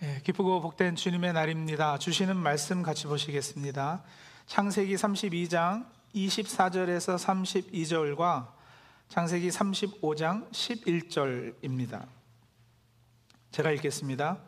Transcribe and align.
예, 0.00 0.20
기쁘고 0.22 0.60
복된 0.60 0.94
주님의 0.94 1.32
날입니다. 1.32 1.98
주시는 1.98 2.36
말씀 2.36 2.84
같이 2.84 3.08
보시겠습니다. 3.08 4.04
창세기 4.46 4.94
32장 4.94 5.86
24절에서 6.14 7.18
32절과 7.18 8.46
창세기 9.08 9.48
35장 9.48 10.48
11절입니다. 10.52 12.06
제가 13.50 13.72
읽겠습니다. 13.72 14.38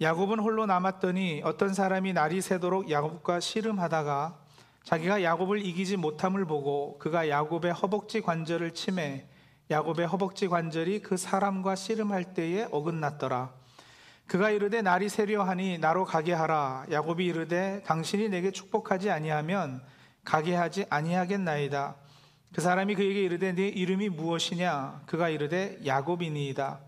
야곱은 0.00 0.38
홀로 0.38 0.64
남았더니 0.64 1.42
어떤 1.44 1.74
사람이 1.74 2.14
날이 2.14 2.40
새도록 2.40 2.90
야곱과 2.90 3.40
씨름하다가 3.40 4.38
자기가 4.82 5.22
야곱을 5.24 5.62
이기지 5.62 5.98
못함을 5.98 6.46
보고 6.46 6.96
그가 6.98 7.28
야곱의 7.28 7.74
허벅지 7.74 8.22
관절을 8.22 8.72
치매 8.72 9.28
야곱의 9.70 10.06
허벅지 10.06 10.48
관절이 10.48 11.02
그 11.02 11.18
사람과 11.18 11.74
씨름할 11.74 12.32
때에 12.32 12.66
어긋났더라. 12.70 13.57
그가 14.28 14.50
이르되 14.50 14.82
날이 14.82 15.08
새려 15.08 15.42
하니 15.42 15.78
나로 15.78 16.04
가게 16.04 16.34
하라. 16.34 16.84
야곱이 16.90 17.24
이르되 17.24 17.82
당신이 17.86 18.28
내게 18.28 18.50
축복하지 18.50 19.10
아니하면 19.10 19.82
가게 20.22 20.54
하지 20.54 20.84
아니하겠나이다. 20.90 21.96
그 22.54 22.60
사람이 22.60 22.94
그에게 22.94 23.22
이르되 23.22 23.54
네 23.54 23.68
이름이 23.68 24.10
무엇이냐? 24.10 25.04
그가 25.06 25.30
이르되 25.30 25.78
야곱이니이다. 25.86 26.80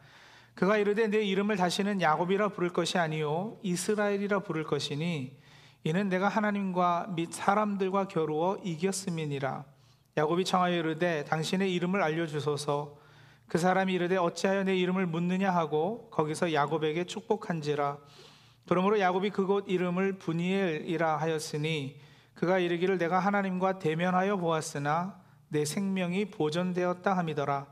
그가 0.54 0.76
이르되 0.76 1.08
내 1.08 1.22
이름을 1.22 1.56
다시는 1.56 2.02
야곱이라 2.02 2.50
부를 2.50 2.74
것이 2.74 2.98
아니요 2.98 3.56
이스라엘이라 3.62 4.40
부를 4.40 4.64
것이니 4.64 5.34
이는 5.84 6.10
내가 6.10 6.28
하나님과 6.28 7.12
및 7.16 7.32
사람들과 7.32 8.08
겨루어 8.08 8.58
이겼음이니라. 8.62 9.64
야곱이 10.18 10.44
청하여 10.44 10.76
이르되 10.76 11.24
당신의 11.24 11.72
이름을 11.72 12.02
알려 12.02 12.26
주소서 12.26 12.99
그 13.50 13.58
사람이 13.58 13.92
이르되 13.92 14.16
어찌하여 14.16 14.62
내 14.62 14.76
이름을 14.76 15.06
묻느냐 15.06 15.50
하고 15.50 16.08
거기서 16.12 16.52
야곱에게 16.52 17.02
축복한지라. 17.02 17.98
그러므로 18.68 19.00
야곱이 19.00 19.30
그곳 19.30 19.64
이름을 19.66 20.18
분이엘이라 20.20 21.16
하였으니 21.16 21.98
그가 22.34 22.60
이르기를 22.60 22.96
내가 22.96 23.18
하나님과 23.18 23.80
대면하여 23.80 24.36
보았으나 24.36 25.20
내 25.48 25.64
생명이 25.64 26.26
보존되었다 26.26 27.16
함이더라. 27.16 27.66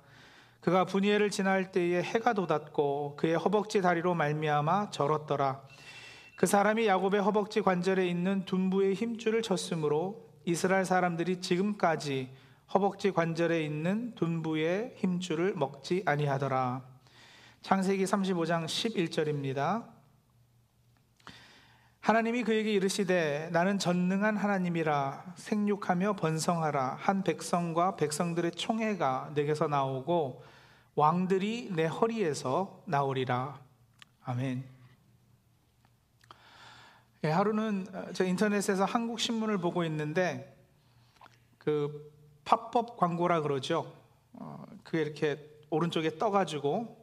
그가 0.61 0.85
분이엘을 0.85 1.31
지날 1.31 1.71
때에 1.71 2.03
해가 2.03 2.33
돋았고 2.33 3.15
그의 3.17 3.37
허벅지 3.37 3.81
다리로 3.81 4.17
말미암아 4.17 4.91
절었더라. 4.91 5.63
그 6.35 6.47
사람이 6.47 6.89
야곱의 6.89 7.23
허벅지 7.23 7.61
관절에 7.61 8.05
있는 8.05 8.45
둔부의 8.47 8.95
힘줄을 8.95 9.43
쳤으므로 9.43 10.27
이스라엘 10.45 10.85
사람들이 10.85 11.41
지금까지 11.41 12.31
허벅지 12.75 13.13
관절에 13.13 13.63
있는 13.65 14.15
둔부의 14.15 14.93
힘줄을 14.97 15.55
먹지 15.55 16.03
아니하더라. 16.05 16.83
창세기 17.63 18.05
35장 18.05 18.67
11절입니다. 18.67 19.87
하나님이 22.01 22.45
그에게 22.45 22.73
이르시되 22.73 23.49
나는 23.53 23.79
전능한 23.79 24.37
하나님이라 24.37 25.35
생육하며 25.37 26.17
번성하라 26.17 26.97
한 27.01 27.23
백성과 27.23 27.97
백성들의 27.97 28.53
총회가 28.53 29.33
내게서 29.35 29.69
나오고 29.69 30.43
왕들이 30.95 31.71
내 31.75 31.87
허리에서 31.87 32.83
나오리라. 32.87 33.61
아멘. 34.25 34.65
예, 37.25 37.31
하루는 37.31 37.87
어, 37.93 38.13
저 38.13 38.25
인터넷에서 38.25 38.85
한국 38.85 39.21
신문을 39.21 39.59
보고 39.59 39.85
있는데 39.85 40.57
그 41.57 42.18
팝업 42.49 42.97
광고라 42.97 43.43
그러죠. 43.43 43.93
어, 44.33 44.65
그게 44.83 45.03
이렇게 45.03 45.51
오른쪽에 45.69 46.17
떠가지고 46.17 46.97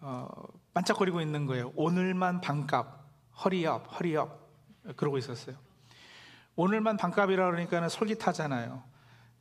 어, 0.00 0.28
반짝거리고 0.72 1.20
있는 1.20 1.44
거예요. 1.44 1.70
오늘만 1.76 2.40
반값, 2.40 3.04
hurry 3.44 3.70
up, 3.70 3.86
hurry 3.98 4.34
up 4.34 4.48
그러고 4.96 5.18
있었어요. 5.18 5.56
오늘만 6.54 6.96
반값이라 6.96 7.50
그러니까는 7.50 7.90
솔깃하잖아요. 7.90 8.82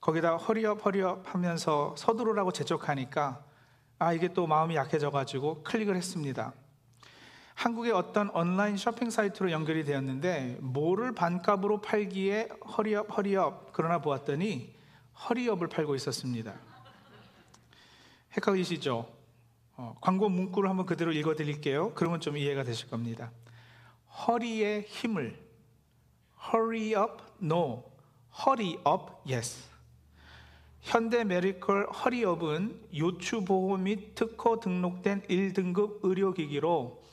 거기다 0.02 0.36
hurry 0.36 0.67
up, 0.67 0.86
hurry 0.86 1.20
up 1.20 1.34
하면서 1.34 1.96
서두르라고 1.98 2.52
재촉하니까 2.52 3.42
아 3.98 4.12
이게 4.12 4.34
또 4.34 4.48
마음이 4.48 4.76
약해져가지고 4.76 5.64
클릭을 5.64 5.96
했습니다. 5.96 6.52
한국의 7.54 7.94
어떤 7.94 8.30
온라인 8.32 8.76
쇼핑 8.76 9.10
사이트로 9.10 9.52
연결이 9.52 9.86
되었는데 9.86 10.58
뭐를 10.60 11.14
반값으로 11.14 11.80
팔기에 11.80 12.50
허리업 12.76 13.18
허리업 13.18 13.72
그러나 13.72 14.00
보았더니 14.00 14.75
허리업을 15.18 15.68
팔고 15.68 15.96
있었습니다. 15.96 16.54
헷갈리시죠? 18.36 19.12
어, 19.78 19.96
광고 20.02 20.30
문구를 20.30 20.70
한번 20.70 20.86
그대로 20.86 21.12
읽어 21.12 21.36
드릴게요. 21.36 21.94
그러면 21.96 22.20
좀 22.20 22.38
이해가 22.38 22.64
되실 22.64 22.90
겁니다. 22.90 23.32
허리의 24.28 24.84
힘을 24.88 25.38
hurry 26.54 27.02
up, 27.02 27.24
no. 27.42 27.84
hurry 28.48 28.78
up, 28.88 29.14
yes. 29.30 29.64
현대 30.82 31.24
메디컬 31.24 31.90
허리업은 31.90 32.80
요추 32.96 33.44
보호 33.44 33.76
및 33.76 34.14
특허 34.14 34.60
등록된 34.60 35.24
1등급 35.24 36.00
의료기기로 36.04 37.04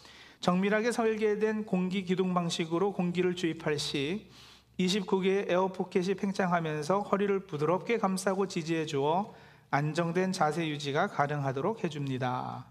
정밀하게 0.41 0.93
설계된 0.93 1.65
공기 1.65 2.05
기둥 2.05 2.35
방식으로 2.35 2.93
공기를 2.93 3.35
주입할 3.35 3.79
시 3.79 4.29
29개의 4.79 5.51
에어포켓이 5.51 6.15
팽창하면서 6.15 7.01
허리를 7.01 7.47
부드럽게 7.47 7.99
감싸고 7.99 8.47
지지해 8.49 8.87
주어 8.87 9.35
안정된 9.71 10.33
자세 10.33 10.69
유지가 10.69 11.07
가능하도록 11.07 11.83
해줍니다. 11.85 12.67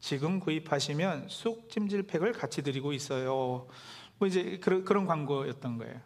지금 0.00 0.38
구입하시면 0.40 1.26
쑥 1.28 1.68
찜질팩을 1.70 2.32
같이 2.32 2.62
드리고 2.62 2.92
있어요. 2.92 3.66
뭐 4.18 4.28
이제 4.28 4.58
그런, 4.62 4.84
그런 4.84 5.06
광고였던 5.06 5.78
거예요. 5.78 6.00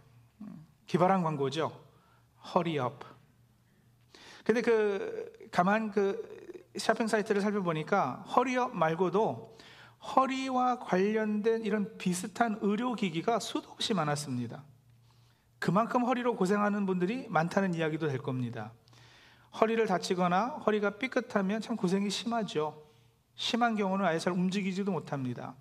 기발한 0.86 1.22
광고죠. 1.22 1.72
허리업. 2.54 3.04
근데 4.44 4.60
그 4.60 5.32
가만 5.50 5.90
그 5.90 6.62
쇼핑 6.76 7.06
사이트를 7.06 7.42
살펴보니까 7.42 8.24
허리업 8.34 8.74
말고도 8.74 9.56
허리와 10.16 10.80
관련된 10.80 11.64
이런 11.64 11.96
비슷한 11.96 12.58
의료기기가 12.60 13.38
수도 13.38 13.70
없이 13.70 13.94
많았습니다. 13.94 14.64
그만큼 15.62 16.04
허리로 16.04 16.34
고생하는 16.34 16.86
분들이 16.86 17.28
많다는 17.28 17.74
이야기도 17.74 18.08
될 18.08 18.18
겁니다. 18.18 18.72
허리를 19.60 19.86
다치거나 19.86 20.46
허리가 20.66 20.98
삐끗하면 20.98 21.60
참 21.60 21.76
고생이 21.76 22.10
심하죠. 22.10 22.82
심한 23.36 23.76
경우는 23.76 24.04
아예 24.04 24.18
잘 24.18 24.32
움직이지도 24.32 24.90
못합니다. 24.90 25.54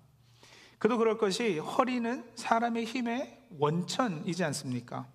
그도 0.80 0.98
그럴 0.98 1.18
것이 1.18 1.60
허리는 1.60 2.28
사람의 2.34 2.84
힘의 2.84 3.42
원천이지 3.60 4.42
않습니까? 4.42 5.06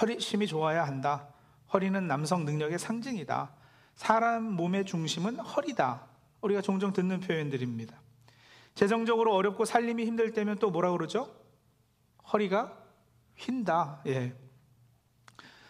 허리 0.00 0.16
힘이 0.16 0.48
좋아야 0.48 0.84
한다. 0.84 1.28
허리는 1.72 2.08
남성 2.08 2.44
능력의 2.44 2.80
상징이다. 2.80 3.52
사람 3.94 4.42
몸의 4.42 4.84
중심은 4.84 5.38
허리다. 5.38 6.08
우리가 6.40 6.60
종종 6.60 6.92
듣는 6.92 7.20
표현들입니다. 7.20 7.96
재정적으로 8.74 9.36
어렵고 9.36 9.64
살림이 9.64 10.04
힘들 10.06 10.32
때면 10.32 10.58
또 10.58 10.72
뭐라 10.72 10.90
그러죠? 10.90 11.32
허리가 12.32 12.87
휜다. 13.38 14.00
예. 14.06 14.34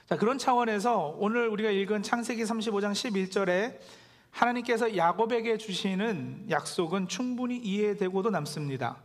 자, 0.07 0.17
그런 0.17 0.39
차원에서 0.39 1.17
오늘 1.19 1.49
우리가 1.49 1.71
읽은 1.71 2.03
창세기 2.03 2.43
35장 2.43 2.93
11절에 2.93 3.79
하나님께서 4.31 4.97
야곱에게 4.97 5.59
주시는 5.59 6.47
약속은 6.51 7.09
충분히 7.09 7.57
이해되고도 7.59 8.31
남습니다. 8.31 8.97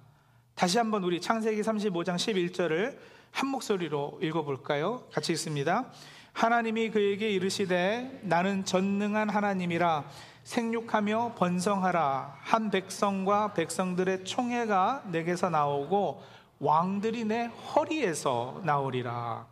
다시 0.56 0.78
한번 0.78 1.04
우리 1.04 1.20
창세기 1.20 1.62
35장 1.62 2.16
11절을 2.16 2.98
한 3.32 3.50
목소리로 3.50 4.20
읽어볼까요? 4.22 5.08
같이 5.12 5.32
읽습니다. 5.34 5.92
하나님이 6.34 6.90
그에게 6.90 7.30
이르시되 7.32 8.22
나는 8.24 8.64
전능한 8.64 9.30
하나님이라 9.30 10.06
생육하며 10.44 11.36
번성하라 11.38 12.38
한 12.40 12.70
백성과 12.70 13.54
백성들의 13.54 14.26
총회가 14.26 15.04
내게서 15.12 15.50
나오고 15.50 16.22
왕들이 16.64 17.26
내 17.26 17.46
허리에서 17.46 18.62
나오리라 18.64 19.48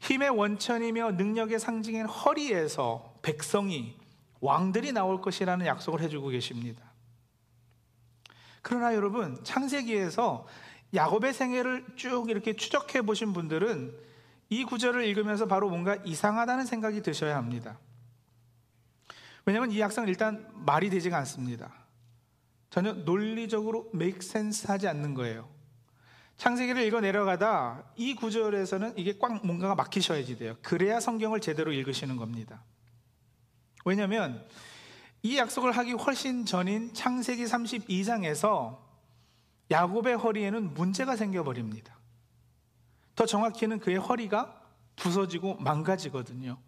힘의 0.00 0.30
원천이며 0.30 1.12
능력의 1.12 1.60
상징인 1.60 2.06
허리에서 2.06 3.14
백성이 3.20 3.96
왕들이 4.40 4.92
나올 4.92 5.20
것이라는 5.20 5.64
약속을 5.66 6.00
해주고 6.00 6.28
계십니다. 6.28 6.82
그러나 8.62 8.94
여러분 8.94 9.38
창세기에서 9.44 10.46
야곱의 10.94 11.34
생애를 11.34 11.84
쭉 11.96 12.30
이렇게 12.30 12.54
추적해 12.54 13.02
보신 13.02 13.32
분들은 13.32 13.94
이 14.48 14.64
구절을 14.64 15.04
읽으면서 15.04 15.46
바로 15.46 15.68
뭔가 15.68 15.96
이상하다는 16.04 16.64
생각이 16.64 17.02
드셔야 17.02 17.36
합니다. 17.36 17.78
왜냐하면 19.44 19.70
이 19.70 19.80
약성은 19.80 20.08
일단 20.08 20.48
말이 20.54 20.88
되지가 20.88 21.16
않습니다. 21.18 21.72
전혀 22.70 22.92
논리적으로 22.92 23.90
make 23.94 24.18
sense 24.18 24.66
하지 24.66 24.88
않는 24.88 25.14
거예요. 25.14 25.51
창세기를 26.36 26.82
읽어 26.82 27.00
내려가다 27.00 27.84
이 27.96 28.14
구절에서는 28.14 28.94
이게 28.96 29.16
꽉 29.18 29.44
뭔가가 29.46 29.74
막히셔야지 29.74 30.38
돼요. 30.38 30.56
그래야 30.62 31.00
성경을 31.00 31.40
제대로 31.40 31.72
읽으시는 31.72 32.16
겁니다. 32.16 32.62
왜냐하면 33.84 34.46
이 35.22 35.38
약속을 35.38 35.72
하기 35.72 35.92
훨씬 35.92 36.44
전인 36.44 36.92
창세기 36.92 37.44
32장에서 37.44 38.78
야곱의 39.70 40.16
허리에는 40.16 40.74
문제가 40.74 41.16
생겨버립니다. 41.16 41.96
더 43.14 43.26
정확히는 43.26 43.78
그의 43.78 43.98
허리가 43.98 44.60
부서지고 44.96 45.56
망가지거든요. 45.56 46.58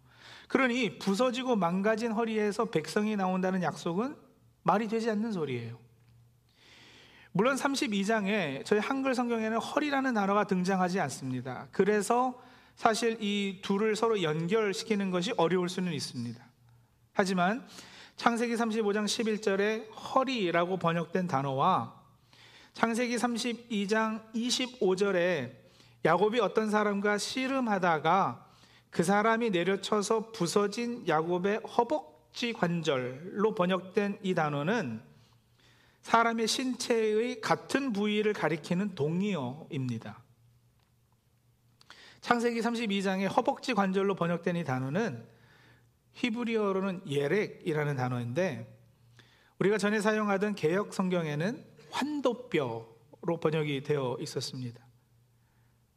그러니 0.47 0.99
부서지고 0.99 1.55
망가진 1.55 2.11
허리에서 2.11 2.65
백성이 2.65 3.15
나온다는 3.15 3.61
약속은 3.61 4.15
말이 4.63 4.87
되지 4.87 5.09
않는 5.09 5.31
소리예요. 5.31 5.84
물론 7.37 7.57
32장에 7.57 8.63
저희 8.63 8.79
한글 8.79 9.13
성경에는 9.13 9.57
허리라는 9.57 10.13
단어가 10.13 10.45
등장하지 10.45 11.01
않습니다. 11.01 11.67
그래서 11.73 12.41
사실 12.77 13.17
이 13.19 13.59
둘을 13.61 13.97
서로 13.97 14.23
연결시키는 14.23 15.11
것이 15.11 15.33
어려울 15.35 15.67
수는 15.67 15.91
있습니다. 15.91 16.41
하지만 17.11 17.67
창세기 18.15 18.55
35장 18.55 19.03
11절에 19.03 19.85
허리라고 19.93 20.77
번역된 20.77 21.27
단어와 21.27 22.01
창세기 22.71 23.17
32장 23.17 24.31
25절에 24.33 25.51
야곱이 26.05 26.39
어떤 26.39 26.69
사람과 26.69 27.17
씨름하다가 27.17 28.47
그 28.89 29.03
사람이 29.03 29.49
내려쳐서 29.49 30.31
부서진 30.31 31.05
야곱의 31.05 31.57
허벅지 31.77 32.53
관절로 32.53 33.53
번역된 33.55 34.19
이 34.23 34.33
단어는 34.33 35.14
사람의 36.05 36.47
신체의 36.47 37.41
같은 37.41 37.91
부위를 37.91 38.33
가리키는 38.33 38.93
동의어입니다. 38.93 40.23
창세기 42.21 42.61
32장의 42.61 43.35
허벅지 43.35 43.73
관절로 43.73 44.13
번역된 44.13 44.55
이 44.55 44.63
단어는 44.63 45.27
히브리어로는 46.13 47.09
예렉이라는 47.09 47.95
단어인데 47.95 48.71
우리가 49.57 49.79
전에 49.79 49.99
사용하던 49.99 50.53
개혁 50.53 50.93
성경에는 50.93 51.65
환도뼈로 51.89 53.39
번역이 53.41 53.81
되어 53.81 54.15
있었습니다. 54.19 54.85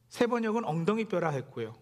새 0.09 0.27
번역은 0.27 0.65
엉덩이뼈라 0.65 1.29
했고요. 1.29 1.79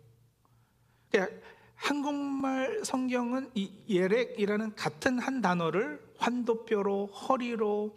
그러니까 1.12 1.36
한국말 1.76 2.84
성경은 2.84 3.52
이 3.54 3.70
예렉이라는 3.88 4.74
같은 4.74 5.20
한 5.20 5.40
단어를 5.40 6.04
환도뼈로 6.18 7.06
허리로 7.06 7.96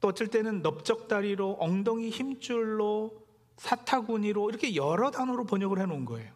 또 0.00 0.08
어쩔 0.08 0.28
때는 0.28 0.62
넓적다리로 0.62 1.56
엉덩이 1.60 2.10
힘줄로 2.10 3.26
사타구니로 3.56 4.50
이렇게 4.50 4.76
여러 4.76 5.10
단어로 5.10 5.44
번역을 5.44 5.80
해 5.80 5.86
놓은 5.86 6.04
거예요. 6.04 6.32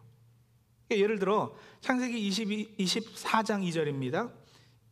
그러니까 0.87 1.03
예를 1.03 1.19
들어 1.19 1.55
창세기 1.81 2.27
22, 2.27 2.75
24장 2.77 3.63
2절입니다. 3.67 4.31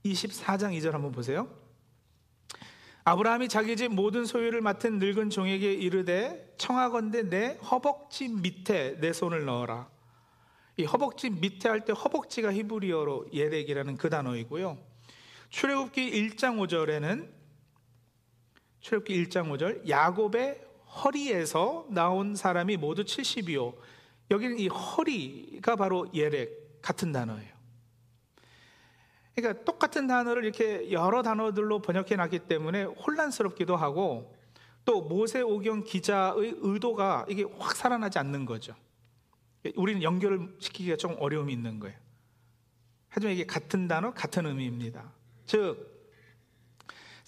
24장 0.06 0.78
2절 0.78 0.92
한번 0.92 1.12
보세요. 1.12 1.48
아브라함이 3.04 3.50
자기 3.50 3.76
집 3.76 3.90
모든 3.90 4.26
소유를 4.26 4.62
맡은 4.62 5.00
늙은 5.00 5.32
종에게 5.32 5.74
이르되 5.74 6.54
청하건대 6.58 7.24
내 7.24 7.58
허벅지 7.70 8.28
밑에 8.28 9.00
내 9.00 9.12
손을 9.12 9.46
넣어라. 9.46 9.90
이 10.78 10.86
허벅지 10.86 11.30
밑에 11.30 11.68
할 11.68 11.84
때 11.84 11.94
허벅지가 11.94 12.54
히브리어로 12.54 13.28
예렉이라는 13.34 13.98
그 13.98 14.10
단어이고요. 14.10 14.78
출애굽기 15.50 16.12
1장 16.12 16.58
5절에는 16.60 17.41
출애굽기 18.82 19.26
1장 19.26 19.50
5절 19.50 19.88
야곱의 19.88 20.62
허리에서 21.04 21.88
나온 21.90 22.36
사람이 22.36 22.78
모두 22.78 23.04
70이요. 23.04 23.76
여기는 24.30 24.60
이 24.60 24.68
허리가 24.68 25.76
바로 25.76 26.08
예렉 26.14 26.82
같은 26.82 27.12
단어예요. 27.12 27.52
그러니까 29.36 29.64
똑같은 29.64 30.08
단어를 30.08 30.44
이렇게 30.44 30.92
여러 30.92 31.22
단어들로 31.22 31.82
번역해 31.82 32.16
놨기 32.16 32.40
때문에 32.40 32.84
혼란스럽기도 32.84 33.78
하고 33.78 34.36
또 34.84 35.02
모세 35.02 35.42
오경 35.42 35.84
기자의 35.84 36.56
의도가 36.58 37.26
이게 37.30 37.46
확 37.58 37.76
살아나지 37.76 38.20
않는 38.20 38.46
거죠. 38.46 38.76
우리는 39.76 40.02
연결을 40.02 40.56
시키기가 40.60 40.98
좀 40.98 41.16
어려움이 41.20 41.54
있는 41.54 41.80
거예요. 41.80 41.98
하지만 43.10 43.34
이게 43.34 43.46
같은 43.46 43.88
단어, 43.88 44.14
같은 44.14 44.46
의미입니다. 44.46 45.12
즉, 45.46 46.01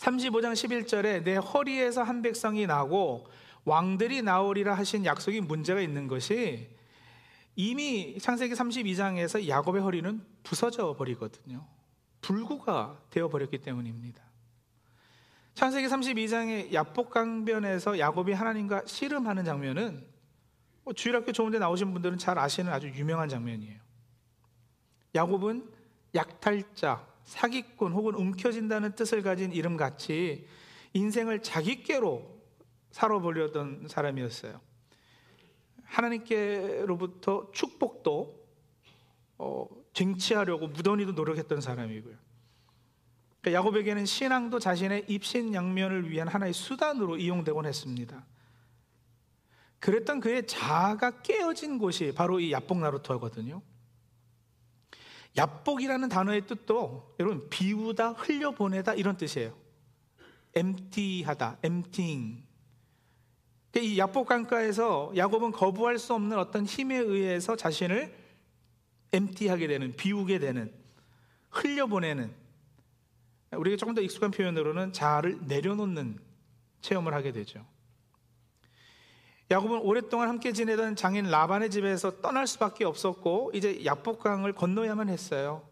35장 0.04 0.52
11절에 0.54 1.24
내 1.24 1.36
허리에서 1.38 2.04
한 2.04 2.22
백성이 2.22 2.68
나고 2.68 3.26
왕들이 3.64 4.22
나오리라 4.22 4.74
하신 4.74 5.06
약속이 5.06 5.42
문제가 5.42 5.80
있는 5.80 6.08
것이 6.08 6.70
이미 7.56 8.18
창세기 8.20 8.54
32장에서 8.54 9.48
야곱의 9.48 9.82
허리는 9.82 10.22
부서져 10.44 10.96
버리거든요. 10.98 11.66
불구가 12.20 13.00
되어 13.10 13.30
버렸기 13.30 13.60
때문입니다. 13.60 14.22
창세기 15.54 15.88
32장의 15.88 16.74
야복강변에서 16.74 18.00
야곱이 18.00 18.34
하나님과 18.34 18.84
씨름하는 18.86 19.46
장면은 19.46 20.06
뭐 20.84 20.94
주일학교 20.94 21.32
좋은데 21.32 21.60
나오신 21.60 21.94
분들은 21.94 22.18
잘 22.18 22.38
아시는 22.38 22.74
아주 22.74 22.88
유명한 22.90 23.30
장면이에요. 23.30 23.80
야곱은 25.16 25.72
약탈자, 26.16 27.06
사기꾼 27.24 27.94
혹은 27.94 28.16
움켜진다는 28.16 28.96
뜻을 28.96 29.22
가진 29.22 29.52
이름 29.52 29.78
같이 29.78 30.48
인생을 30.94 31.42
자기께로 31.42 32.42
살아보려던 32.92 33.88
사람이었어요. 33.88 34.62
하나님께로부터 35.84 37.52
축복도 37.52 38.44
어, 39.38 39.68
쟁취하려고 39.94 40.68
무던히도 40.68 41.14
노력했던 41.14 41.62
사람이고요. 41.62 42.16
그러니까 43.42 43.60
야곱에게는 43.60 44.06
신앙도 44.06 44.60
자신의 44.60 45.06
입신양면을 45.08 46.10
위한 46.10 46.28
하나의 46.28 46.54
수단으로 46.54 47.18
이용되곤 47.18 47.66
했습니다. 47.66 48.26
그랬던 49.80 50.22
그의 50.22 50.48
자아가 50.48 51.22
깨어진 51.22 51.78
곳이 51.78 52.14
바로 52.16 52.40
이 52.40 52.54
야복 52.54 52.80
나루터거든요. 52.80 53.62
야복이라는 55.36 56.10
단어의 56.10 56.46
뜻도 56.46 57.16
여러분 57.20 57.50
비우다, 57.50 58.12
흘려보내다 58.12 58.94
이런 58.94 59.18
뜻이에요. 59.18 59.56
empty하다, 60.56 61.58
emptying. 61.64 62.44
그러니까 63.72 63.94
이 63.94 63.98
야복 63.98 64.28
강가에서 64.28 65.12
야곱은 65.16 65.52
거부할 65.52 65.98
수 65.98 66.14
없는 66.14 66.38
어떤 66.38 66.66
힘에 66.66 66.98
의해서 66.98 67.56
자신을 67.56 68.16
empty하게 69.12 69.68
되는, 69.68 69.96
비우게 69.96 70.38
되는, 70.40 70.72
흘려보내는 71.50 72.34
우리가 73.52 73.78
조금 73.78 73.94
더 73.96 74.02
익숙한 74.02 74.32
표현으로는 74.32 74.94
자아를 74.94 75.40
내려놓는 75.48 76.20
체험을 76.82 77.14
하게 77.14 77.32
되죠. 77.32 77.66
야곱은 79.54 79.82
오랫동안 79.82 80.30
함께 80.30 80.52
지내던 80.52 80.96
장인 80.96 81.30
라반의 81.30 81.70
집에서 81.70 82.22
떠날 82.22 82.48
수밖에 82.48 82.86
없었고 82.86 83.52
이제 83.54 83.86
약복강을 83.86 84.54
건너야만 84.54 85.10
했어요. 85.10 85.70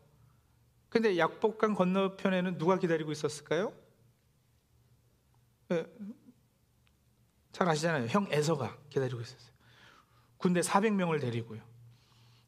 근데 0.90 1.18
약복강 1.18 1.74
건너편에는 1.74 2.60
누가 2.60 2.78
기다리고 2.78 3.12
있었을까요? 3.12 3.74
예, 5.72 5.88
잘 7.52 7.68
아시잖아요. 7.70 8.06
형 8.08 8.28
에서가 8.30 8.78
기다리고 8.90 9.20
있었어요. 9.20 9.52
군대 10.38 10.62
400명을 10.62 11.20
데리고요. 11.20 11.62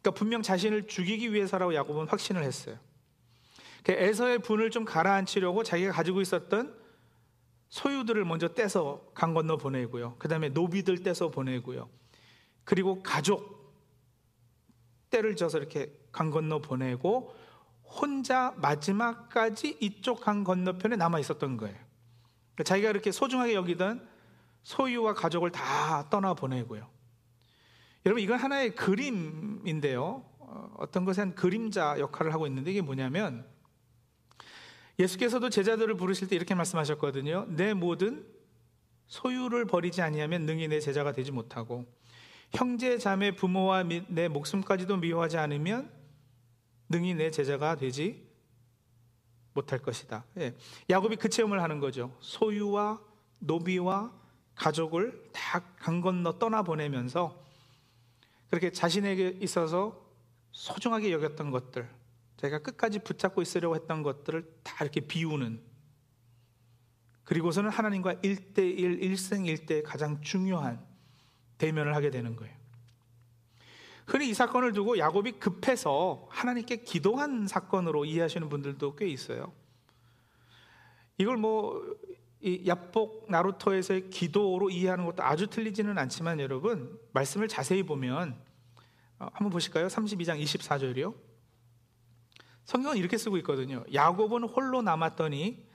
그러니까 0.01 0.11
분명 0.11 0.43
자신을 0.43 0.85
죽이기 0.85 1.33
위해서라고 1.33 1.73
야곱은 1.73 2.09
확신을 2.09 2.43
했어요. 2.43 2.77
그 3.83 3.91
에서의 3.91 4.37
분을 4.37 4.69
좀 4.69 4.85
가라앉히려고 4.85 5.63
자기가 5.63 5.93
가지고 5.93 6.21
있었던 6.21 6.82
소유들을 7.73 8.23
먼저 8.25 8.49
떼서 8.49 9.03
강 9.15 9.33
건너 9.33 9.57
보내고요. 9.57 10.17
그 10.19 10.27
다음에 10.27 10.49
노비들 10.49 11.01
떼서 11.01 11.31
보내고요. 11.31 11.89
그리고 12.65 13.01
가족 13.01 13.73
때를 15.09 15.35
져서 15.35 15.57
이렇게 15.57 15.91
강 16.11 16.29
건너 16.29 16.59
보내고 16.59 17.33
혼자 17.81 18.53
마지막까지 18.57 19.79
이쪽 19.81 20.21
강 20.21 20.43
건너편에 20.43 20.97
남아 20.97 21.17
있었던 21.17 21.57
거예요. 21.57 21.75
그러니까 22.53 22.63
자기가 22.63 22.91
이렇게 22.91 23.11
소중하게 23.11 23.55
여기던 23.55 24.07
소유와 24.61 25.15
가족을 25.15 25.49
다 25.49 26.07
떠나 26.11 26.35
보내고요. 26.35 26.87
여러분 28.05 28.21
이건 28.21 28.37
하나의 28.37 28.75
그림인데요. 28.75 30.23
어, 30.37 30.75
어떤 30.77 31.05
것은 31.05 31.33
그림자 31.33 31.97
역할을 31.97 32.35
하고 32.35 32.45
있는데 32.45 32.69
이게 32.69 32.81
뭐냐면 32.81 33.51
예수께서도 34.99 35.49
제자들을 35.49 35.95
부르실 35.95 36.27
때 36.27 36.35
이렇게 36.35 36.55
말씀하셨거든요. 36.55 37.47
내 37.49 37.73
모든 37.73 38.25
소유를 39.07 39.65
버리지 39.65 40.01
아니하면 40.01 40.45
능히 40.45 40.67
내 40.67 40.79
제자가 40.79 41.11
되지 41.11 41.31
못하고 41.31 41.85
형제 42.51 42.97
자매 42.97 43.35
부모와 43.35 43.83
내 44.07 44.27
목숨까지도 44.27 44.97
미워하지 44.97 45.37
않으면 45.37 45.91
능히 46.89 47.15
내 47.15 47.31
제자가 47.31 47.75
되지 47.75 48.27
못할 49.53 49.79
것이다. 49.79 50.25
예. 50.37 50.55
야곱이 50.89 51.15
그 51.15 51.29
체험을 51.29 51.61
하는 51.61 51.79
거죠. 51.79 52.15
소유와 52.21 53.01
노비와 53.39 54.13
가족을 54.55 55.29
다 55.31 55.73
강 55.83 55.99
건너 55.99 56.39
떠나 56.39 56.63
보내면서 56.63 57.37
그렇게 58.49 58.71
자신에게 58.71 59.39
있어서 59.41 60.01
소중하게 60.53 61.11
여겼던 61.11 61.51
것들, 61.51 61.89
자기가 62.43 62.59
끝까지 62.59 62.99
붙잡고 62.99 63.41
있으려고 63.41 63.73
했던 63.75 64.03
것들을 64.03 64.45
다 64.63 64.83
이렇게 64.83 64.99
비우는 64.99 65.61
그리고서는 67.23 67.69
하나님과 67.69 68.15
1대1, 68.15 69.01
일생일대 69.01 69.81
가장 69.81 70.19
중요한 70.19 70.85
대면을 71.57 71.95
하게 71.95 72.09
되는 72.09 72.35
거예요. 72.35 72.53
흔히 74.05 74.29
이 74.29 74.33
사건을 74.33 74.73
두고 74.73 74.97
야곱이 74.97 75.39
급해서 75.39 76.27
하나님께 76.29 76.83
기도한 76.83 77.47
사건으로 77.47 78.03
이해하시는 78.03 78.49
분들도 78.49 78.97
꽤 78.97 79.07
있어요. 79.07 79.53
이걸 81.17 81.37
뭐 81.37 81.81
야복 82.67 83.27
나루토에서의 83.29 84.09
기도로 84.09 84.69
이해하는 84.69 85.05
것도 85.05 85.23
아주 85.23 85.47
틀리지는 85.47 85.97
않지만 85.97 86.41
여러분 86.41 86.99
말씀을 87.13 87.47
자세히 87.47 87.83
보면 87.83 88.37
어, 89.19 89.29
한번 89.31 89.49
보실까요? 89.49 89.87
32장 89.87 90.43
24절이요. 90.43 91.32
성경은 92.65 92.97
이렇게 92.97 93.17
쓰고 93.17 93.37
있거든요. 93.37 93.83
야곱은 93.93 94.43
홀로 94.43 94.81
남았더니 94.81 95.65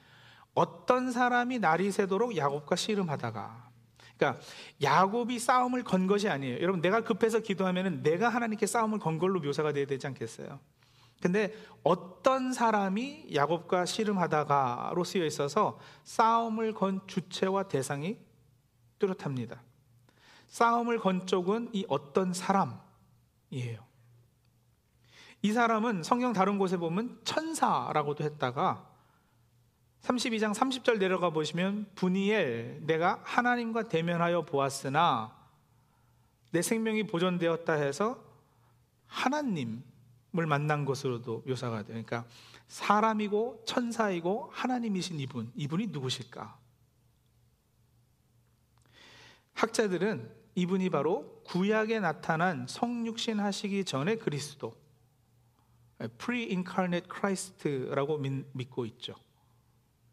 어떤 0.54 1.12
사람이 1.12 1.58
날이 1.58 1.90
새도록 1.90 2.36
야곱과 2.36 2.76
씨름하다가 2.76 3.68
그러니까 4.16 4.42
야곱이 4.82 5.38
싸움을 5.38 5.84
건 5.84 6.06
것이 6.06 6.28
아니에요. 6.28 6.60
여러분 6.60 6.80
내가 6.80 7.02
급해서 7.02 7.38
기도하면은 7.38 8.02
내가 8.02 8.28
하나님께 8.28 8.66
싸움을 8.66 8.98
건 8.98 9.18
걸로 9.18 9.40
묘사가 9.40 9.72
돼야 9.72 9.86
되지 9.86 10.06
않겠어요? 10.08 10.58
근데 11.20 11.52
어떤 11.82 12.52
사람이 12.52 13.34
야곱과 13.34 13.86
씨름하다가로 13.86 15.02
쓰여 15.04 15.24
있어서 15.24 15.78
싸움을 16.04 16.74
건 16.74 17.00
주체와 17.06 17.64
대상이 17.64 18.18
뚜렷합니다. 18.98 19.62
싸움을 20.48 20.98
건 20.98 21.26
쪽은 21.26 21.70
이 21.72 21.84
어떤 21.88 22.32
사람이에요. 22.32 23.87
이 25.42 25.52
사람은 25.52 26.02
성경 26.02 26.32
다른 26.32 26.58
곳에 26.58 26.76
보면 26.76 27.20
천사라고도 27.24 28.24
했다가 28.24 28.88
32장 30.02 30.54
30절 30.54 30.98
내려가 30.98 31.30
보시면 31.30 31.86
분이엘 31.94 32.82
내가 32.86 33.20
하나님과 33.24 33.88
대면하여 33.88 34.42
보았으나 34.42 35.36
내 36.50 36.62
생명이 36.62 37.04
보존되었다 37.04 37.74
해서 37.74 38.22
하나님을 39.06 39.82
만난 40.46 40.84
것으로도 40.84 41.44
묘사가 41.46 41.78
돼요. 41.78 41.86
그러니까 41.88 42.24
사람이고 42.68 43.62
천사이고 43.66 44.50
하나님이신 44.52 45.18
이분, 45.20 45.50
이분이 45.54 45.88
누구실까? 45.88 46.56
학자들은 49.54 50.30
이분이 50.54 50.90
바로 50.90 51.42
구약에 51.44 52.00
나타난 52.00 52.66
성육신 52.68 53.40
하시기 53.40 53.84
전에 53.84 54.16
그리스도, 54.16 54.74
pre-incarnate 56.18 57.08
Christ라고 57.12 58.18
믿고 58.52 58.86
있죠. 58.86 59.14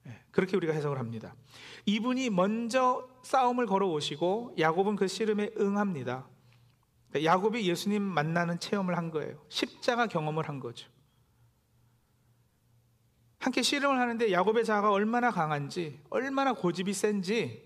예, 0.08 0.20
그렇게 0.32 0.58
우리가 0.58 0.74
해석을 0.74 0.98
합니다. 0.98 1.36
이분이 1.86 2.30
먼저 2.32 3.08
싸움을 3.24 3.66
걸어 3.66 3.88
오시고 3.90 4.56
야곱은 4.58 4.96
그 4.96 5.08
씨름에 5.08 5.52
응합니다. 5.60 6.28
그러니까 7.10 7.32
야곱이 7.32 7.68
예수님 7.70 8.02
만나는 8.02 8.60
체험을 8.60 8.98
한 8.98 9.12
거예요. 9.12 9.44
십자가 9.50 10.08
경험을 10.08 10.48
한 10.50 10.60
거죠. 10.60 10.90
함께 13.40 13.62
씨름을 13.62 14.00
하는데 14.00 14.32
야곱의 14.32 14.66
자아가 14.66 14.92
얼마나 14.92 15.30
강한지, 15.30 16.00
얼마나 16.10 16.54
고집이 16.54 16.94
센지 16.94 17.64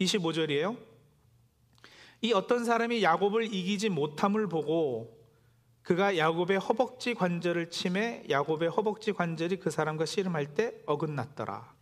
25절이에요. 0.00 0.78
이 2.20 2.32
어떤 2.32 2.64
사람이 2.64 3.02
야곱을 3.02 3.52
이기지 3.52 3.88
못함을 3.88 4.48
보고 4.48 5.17
그가 5.88 6.18
야곱의 6.18 6.58
허벅지 6.58 7.14
관절을 7.14 7.70
침해 7.70 8.22
야곱의 8.28 8.68
허벅지 8.68 9.10
관절이 9.14 9.58
그 9.58 9.70
사람과 9.70 10.04
씨름할 10.04 10.52
때 10.52 10.74
어긋났더라. 10.84 11.74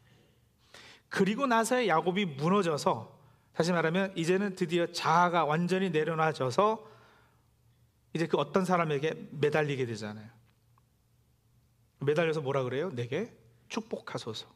그리고 1.09 1.49
나서의 1.49 1.89
야곱이 1.89 2.25
무너져서 2.25 3.19
다시 3.53 3.73
말하면 3.73 4.17
이제는 4.17 4.55
드디어 4.55 4.87
자아가 4.93 5.45
완전히 5.45 5.91
내려놔져서 5.91 6.89
이제 8.13 8.29
그 8.29 8.37
어떤 8.37 8.65
사람에게 8.65 9.31
매달리게 9.33 9.87
되잖아요. 9.87 10.31
매달려서 11.99 12.43
뭐라 12.43 12.63
그래요? 12.63 12.91
내게 12.91 13.37
축복하소서. 13.69 14.47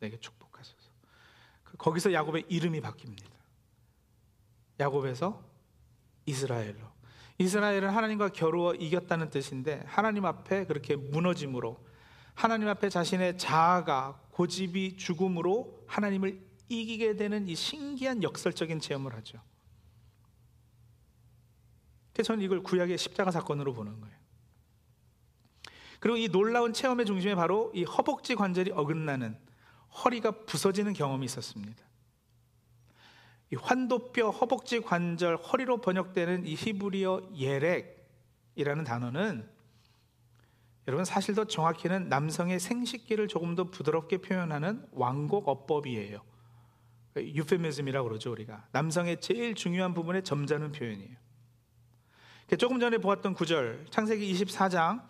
내게 0.00 0.18
축복하소서. 0.18 0.90
그 1.62 1.76
거기서 1.76 2.12
야곱의 2.12 2.46
이름이 2.48 2.80
바뀝니다. 2.80 3.30
야곱에서 4.80 5.44
이스라엘로. 6.26 6.93
이스라엘은 7.38 7.90
하나님과 7.90 8.28
겨루어 8.28 8.74
이겼다는 8.74 9.30
뜻인데 9.30 9.82
하나님 9.86 10.24
앞에 10.24 10.66
그렇게 10.66 10.96
무너짐으로 10.96 11.84
하나님 12.34 12.68
앞에 12.68 12.88
자신의 12.88 13.38
자아가 13.38 14.20
고집이 14.30 14.96
죽음으로 14.96 15.84
하나님을 15.86 16.40
이기게 16.68 17.16
되는 17.16 17.46
이 17.48 17.54
신기한 17.54 18.22
역설적인 18.22 18.80
체험을 18.80 19.14
하죠. 19.16 19.40
그래서 22.12 22.28
저는 22.28 22.44
이걸 22.44 22.62
구약의 22.62 22.96
십자가 22.98 23.30
사건으로 23.30 23.72
보는 23.74 24.00
거예요. 24.00 24.16
그리고 26.00 26.16
이 26.16 26.28
놀라운 26.28 26.72
체험의 26.72 27.06
중심에 27.06 27.34
바로 27.34 27.72
이 27.74 27.84
허벅지 27.84 28.34
관절이 28.34 28.72
어긋나는 28.72 29.36
허리가 30.04 30.30
부서지는 30.30 30.92
경험이 30.92 31.26
있었습니다. 31.26 31.83
이 33.54 33.56
환도뼈, 33.56 34.30
허벅지 34.30 34.80
관절, 34.80 35.36
허리로 35.36 35.80
번역되는 35.80 36.44
이 36.44 36.54
히브리어 36.54 37.30
예렉이라는 37.38 38.82
단어는 38.84 39.48
여러분 40.88 41.04
사실 41.04 41.36
더 41.36 41.44
정확히는 41.44 42.08
남성의 42.08 42.58
생식기를 42.58 43.28
조금 43.28 43.54
더 43.54 43.70
부드럽게 43.70 44.18
표현하는 44.18 44.84
왕곡 44.90 45.48
어법이에요. 45.48 46.20
유페미즘이라고 47.16 48.08
그러죠 48.08 48.32
우리가 48.32 48.66
남성의 48.72 49.20
제일 49.20 49.54
중요한 49.54 49.94
부분에 49.94 50.22
점잖은 50.22 50.72
표현이에요. 50.72 51.16
조금 52.58 52.80
전에 52.80 52.98
보았던 52.98 53.34
구절 53.34 53.86
창세기 53.88 54.34
24장 54.34 55.00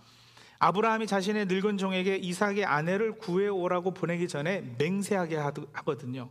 아브라함이 0.59 1.07
자신의 1.07 1.47
늙은 1.47 1.79
종에게 1.79 2.17
이삭의 2.17 2.67
아내를 2.67 3.17
구해 3.17 3.49
오라고 3.49 3.95
보내기 3.95 4.29
전에 4.29 4.75
맹세하게 4.79 5.37
하거든요. 5.73 6.31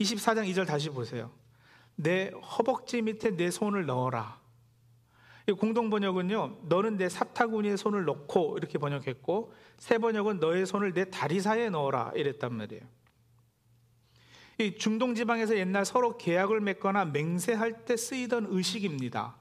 24장 0.00 0.48
2절 0.50 0.66
다시 0.66 0.90
보세요. 0.90 1.30
내 1.96 2.30
허벅지 2.30 3.02
밑에 3.02 3.36
내 3.36 3.50
손을 3.50 3.86
넣어라. 3.86 4.40
공동 5.58 5.90
번역은요, 5.90 6.60
너는 6.68 6.96
내 6.96 7.08
사타구니에 7.08 7.76
손을 7.76 8.04
넣고 8.06 8.56
이렇게 8.56 8.78
번역했고, 8.78 9.52
새 9.76 9.98
번역은 9.98 10.40
너의 10.40 10.64
손을 10.66 10.94
내 10.94 11.10
다리 11.10 11.40
사이에 11.40 11.68
넣어라 11.68 12.12
이랬단 12.14 12.54
말이에요. 12.54 12.82
이 14.58 14.76
중동 14.76 15.14
지방에서 15.14 15.56
옛날 15.58 15.84
서로 15.84 16.16
계약을 16.16 16.60
맺거나 16.60 17.06
맹세할 17.06 17.84
때 17.84 17.96
쓰이던 17.96 18.46
의식입니다. 18.48 19.36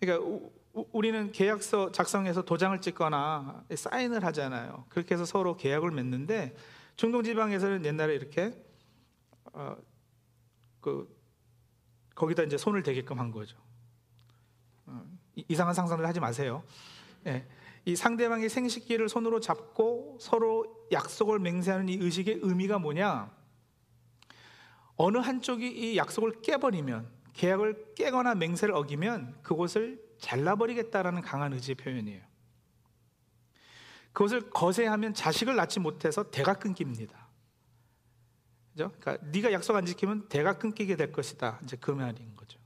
그러니까 0.00 0.48
우리는 0.92 1.32
계약서 1.32 1.92
작성해서 1.92 2.42
도장을 2.42 2.80
찍거나 2.80 3.64
사인을 3.74 4.24
하잖아요. 4.24 4.86
그렇게 4.88 5.14
해서 5.14 5.24
서로 5.24 5.56
계약을 5.56 5.90
맺는데 5.90 6.56
중동 6.96 7.22
지방에서는 7.22 7.84
옛날에 7.84 8.14
이렇게 8.14 8.54
어, 9.52 9.76
그 10.80 11.16
거기다 12.14 12.42
이제 12.42 12.56
손을 12.56 12.82
대게끔 12.82 13.18
한 13.18 13.30
거죠. 13.30 13.56
어, 14.86 15.04
이상한 15.48 15.74
상상을 15.74 16.04
하지 16.06 16.20
마세요. 16.20 16.64
예, 17.26 17.46
이 17.84 17.96
상대방의 17.96 18.48
생식기를 18.48 19.08
손으로 19.08 19.40
잡고 19.40 20.18
서로 20.20 20.86
약속을 20.92 21.38
맹세하는 21.38 21.88
이 21.88 21.94
의식의 21.94 22.40
의미가 22.42 22.78
뭐냐? 22.78 23.30
어느 24.96 25.18
한쪽이 25.18 25.68
이 25.68 25.96
약속을 25.96 26.42
깨버리면 26.42 27.08
계약을 27.34 27.94
깨거나 27.94 28.34
맹세를 28.34 28.74
어기면 28.74 29.38
그곳을 29.42 30.02
잘라버리겠다라는 30.18 31.22
강한 31.22 31.52
의지의 31.52 31.76
표현이에요. 31.76 32.20
그것을 34.12 34.50
거세하면 34.50 35.14
자식을 35.14 35.54
낳지 35.54 35.78
못해서 35.78 36.28
대가 36.30 36.54
끊깁니다. 36.54 37.27
그죠? 38.78 38.92
그러니까 39.00 39.26
네가 39.32 39.52
약속 39.52 39.74
안 39.74 39.84
지키면 39.84 40.28
대가 40.28 40.56
끊기게 40.56 40.94
될 40.94 41.10
것이다. 41.10 41.58
이제 41.64 41.76
그 41.80 41.90
말인 41.90 42.36
거죠. 42.36 42.60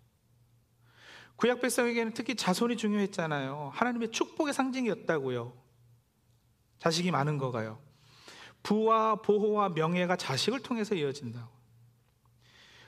구약 1.36 1.62
백성에게는 1.62 2.12
특히 2.12 2.34
자손이 2.34 2.76
중요했잖아요. 2.76 3.70
하나님의 3.72 4.10
축복의 4.10 4.52
상징이었다고요. 4.52 5.54
자식이 6.80 7.10
많은 7.10 7.38
거가요. 7.38 7.80
부와 8.62 9.22
보호와 9.22 9.70
명예가 9.70 10.16
자식을 10.16 10.60
통해서 10.60 10.94
이어진다고. 10.94 11.50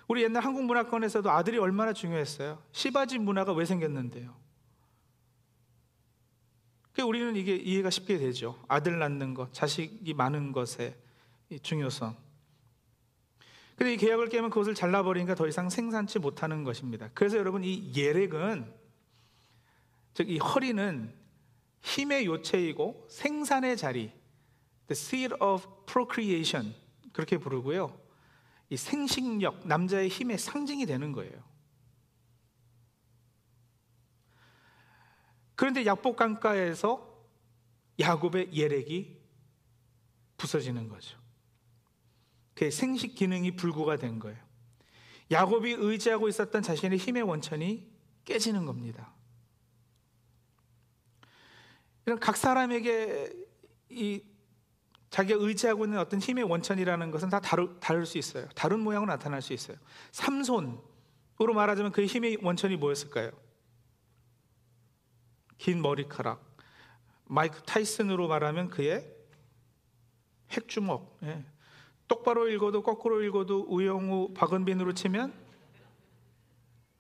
우리 0.06 0.22
옛날 0.22 0.44
한국 0.44 0.64
문화권에서도 0.64 1.28
아들이 1.30 1.56
얼마나 1.56 1.94
중요했어요. 1.94 2.62
시바지 2.72 3.18
문화가 3.18 3.54
왜 3.54 3.64
생겼는데요? 3.64 4.36
우리는 7.02 7.34
이게 7.36 7.56
이해가 7.56 7.90
쉽게 7.90 8.18
되죠. 8.18 8.62
아들 8.68 8.98
낳는 8.98 9.34
것, 9.34 9.52
자식이 9.52 10.12
많은 10.14 10.52
것의 10.52 10.94
중요성. 11.62 12.23
근데 13.76 13.94
이 13.94 13.96
계약을 13.96 14.28
깨면 14.28 14.50
그것을 14.50 14.74
잘라버리니까 14.74 15.34
더 15.34 15.48
이상 15.48 15.68
생산치 15.68 16.18
못하는 16.18 16.64
것입니다. 16.64 17.10
그래서 17.14 17.36
여러분 17.36 17.64
이 17.64 17.92
예렉은 17.94 18.72
즉 20.14 20.28
이 20.28 20.38
허리는 20.38 21.12
힘의 21.82 22.26
요체이고 22.26 23.08
생산의 23.10 23.76
자리, 23.76 24.12
the 24.86 24.92
seed 24.92 25.34
of 25.40 25.66
procreation 25.86 26.74
그렇게 27.12 27.36
부르고요. 27.36 28.00
이 28.70 28.76
생식력, 28.76 29.66
남자의 29.66 30.08
힘의 30.08 30.38
상징이 30.38 30.86
되는 30.86 31.12
거예요. 31.12 31.32
그런데 35.56 35.84
약복 35.84 36.16
강가에서 36.16 37.12
야곱의 38.00 38.54
예렉이 38.54 39.20
부서지는 40.36 40.88
거죠. 40.88 41.18
그의 42.54 42.70
생식 42.70 43.14
기능이 43.14 43.56
불구가 43.56 43.96
된 43.96 44.18
거예요. 44.18 44.38
야곱이 45.30 45.72
의지하고 45.72 46.28
있었던 46.28 46.62
자신의 46.62 46.98
힘의 46.98 47.22
원천이 47.22 47.90
깨지는 48.24 48.66
겁니다. 48.66 49.12
이런 52.06 52.18
각 52.20 52.36
사람에게 52.36 53.32
이 53.90 54.22
자기가 55.10 55.38
의지하고 55.40 55.84
있는 55.84 55.98
어떤 55.98 56.20
힘의 56.20 56.44
원천이라는 56.44 57.10
것은 57.10 57.30
다 57.30 57.40
다루, 57.40 57.78
다를 57.80 58.04
수 58.04 58.18
있어요. 58.18 58.48
다른 58.54 58.80
모양으로 58.80 59.10
나타날 59.12 59.42
수 59.42 59.52
있어요. 59.52 59.76
삼손으로 60.12 61.54
말하자면 61.54 61.92
그의 61.92 62.08
힘의 62.08 62.38
원천이 62.42 62.76
뭐였을까요? 62.76 63.30
긴 65.56 65.82
머리카락. 65.82 66.56
마이크 67.26 67.62
타이슨으로 67.62 68.28
말하면 68.28 68.68
그의 68.70 69.08
핵주먹. 70.50 71.18
예. 71.22 71.44
똑바로 72.08 72.48
읽어도 72.48 72.82
거꾸로 72.82 73.22
읽어도 73.22 73.64
우영우, 73.68 74.34
박은빈으로 74.34 74.92
치면 74.94 75.32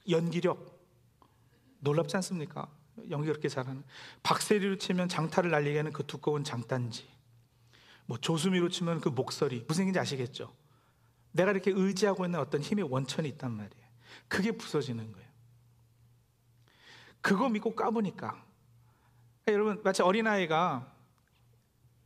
연기력. 0.08 0.72
놀랍지 1.80 2.16
않습니까? 2.16 2.68
연기 3.10 3.26
그렇게 3.26 3.48
잘하는. 3.48 3.84
박세리로 4.22 4.78
치면 4.78 5.08
장타를 5.08 5.50
날리게 5.50 5.76
하는 5.78 5.92
그 5.92 6.06
두꺼운 6.06 6.44
장단지. 6.44 7.06
뭐 8.06 8.18
조수미로 8.18 8.68
치면 8.68 9.00
그 9.00 9.08
목소리. 9.08 9.64
무슨 9.66 9.82
얘기인지 9.82 9.98
아시겠죠? 9.98 10.54
내가 11.32 11.50
이렇게 11.50 11.72
의지하고 11.74 12.24
있는 12.24 12.38
어떤 12.38 12.60
힘의 12.60 12.84
원천이 12.90 13.28
있단 13.30 13.50
말이에요. 13.50 13.84
그게 14.28 14.52
부서지는 14.52 15.12
거예요. 15.12 15.28
그거 17.20 17.48
믿고 17.48 17.74
까보니까 17.74 18.44
여러분 19.48 19.80
마치 19.82 20.02
어린아이가 20.02 20.92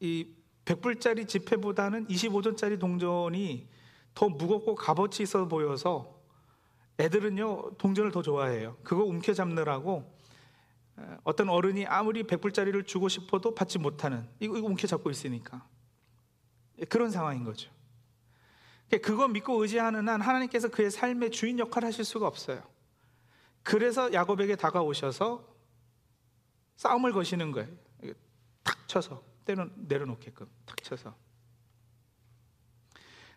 이 0.00 0.28
100불짜리 0.68 1.26
지폐보다는 1.26 2.08
25전짜리 2.08 2.78
동전이 2.78 3.66
더 4.14 4.28
무겁고 4.28 4.74
값어치 4.74 5.22
있어 5.22 5.48
보여서 5.48 6.18
애들은요 6.98 7.76
동전을 7.78 8.10
더 8.10 8.20
좋아해요. 8.20 8.76
그거 8.82 9.04
움켜잡느라고 9.04 10.18
어떤 11.24 11.48
어른이 11.48 11.86
아무리 11.86 12.24
100불짜리를 12.24 12.86
주고 12.86 13.08
싶어도 13.08 13.54
받지 13.54 13.78
못하는 13.78 14.28
이거, 14.40 14.58
이거 14.58 14.66
움켜잡고 14.66 15.10
있으니까 15.10 15.64
그런 16.88 17.10
상황인 17.10 17.44
거죠. 17.44 17.70
그거 19.02 19.28
믿고 19.28 19.62
의지하는 19.62 20.08
한 20.08 20.20
하나님께서 20.20 20.68
그의 20.68 20.90
삶의 20.90 21.30
주인 21.30 21.58
역할을 21.58 21.86
하실 21.88 22.04
수가 22.04 22.26
없어요. 22.26 22.62
그래서 23.62 24.12
야곱에게 24.12 24.56
다가오셔서 24.56 25.44
싸움을 26.76 27.12
거시는 27.12 27.52
거예요. 27.52 27.68
탁 28.64 28.88
쳐서 28.88 29.27
내려놓게끔 29.54 30.46
탁 30.66 30.76
쳐서 30.82 31.14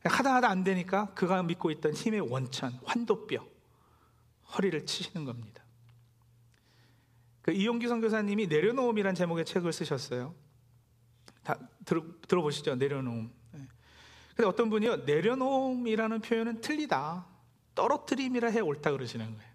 하다 0.03 0.35
하다 0.35 0.49
안 0.49 0.63
되니까 0.63 1.13
그가 1.13 1.43
믿고 1.43 1.69
있던 1.71 1.93
힘의 1.93 2.21
원천 2.21 2.73
환도뼈 2.85 3.45
허리를 4.53 4.85
치시는 4.85 5.25
겁니다. 5.25 5.63
그 7.41 7.51
이용규 7.51 7.87
선교사님이 7.87 8.47
내려놓음이란 8.47 9.15
제목의 9.15 9.45
책을 9.45 9.73
쓰셨어요. 9.73 10.35
다 11.43 11.57
들어, 11.85 12.03
들어보시죠. 12.27 12.75
내려놓음. 12.75 13.31
네. 13.53 13.67
근데 14.35 14.47
어떤 14.47 14.69
분이요. 14.69 14.97
내려놓음이라는 14.97 16.21
표현은 16.21 16.61
틀리다. 16.61 17.25
떨어뜨림이라 17.73 18.49
해 18.49 18.59
옳다 18.59 18.91
그러시는 18.91 19.25
거예요. 19.35 19.51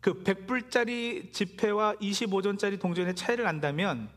그 0.00 0.22
100불짜리 0.22 1.32
지폐와 1.32 1.94
25전짜리 1.96 2.80
동전의 2.80 3.14
차이를 3.14 3.46
안다면 3.46 4.10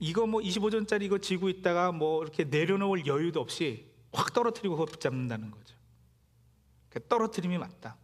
이거 0.00 0.26
뭐 0.26 0.40
25전짜리 0.40 1.02
이거 1.02 1.18
지고 1.18 1.48
있다가 1.48 1.92
뭐 1.92 2.22
이렇게 2.22 2.44
내려놓을 2.44 3.06
여유도 3.06 3.40
없이 3.40 3.86
확 4.12 4.32
떨어뜨리고 4.32 4.74
그거 4.76 4.86
붙잡는다는 4.86 5.50
거죠. 5.50 5.76
그러니까 6.88 7.08
떨어뜨림이 7.08 7.58
맞다. 7.58 7.96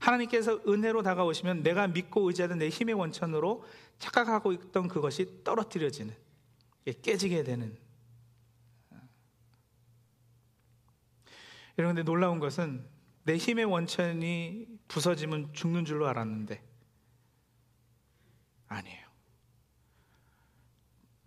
하나님께서 0.00 0.60
은혜로 0.66 1.02
다가오시면 1.02 1.62
내가 1.62 1.86
믿고 1.86 2.26
의지하던 2.28 2.58
내 2.58 2.68
힘의 2.68 2.94
원천으로 2.94 3.64
착각하고 3.98 4.52
있던 4.52 4.88
그것이 4.88 5.44
떨어뜨려지는 5.44 6.16
깨지게 7.02 7.44
되는 7.44 7.76
근데 11.76 12.02
놀라운 12.02 12.38
것은 12.38 12.84
내 13.24 13.36
힘의 13.36 13.64
원천이 13.64 14.66
부서지면 14.88 15.52
죽는 15.52 15.84
줄로 15.84 16.08
알았는데 16.08 16.62
아니에요. 18.68 19.01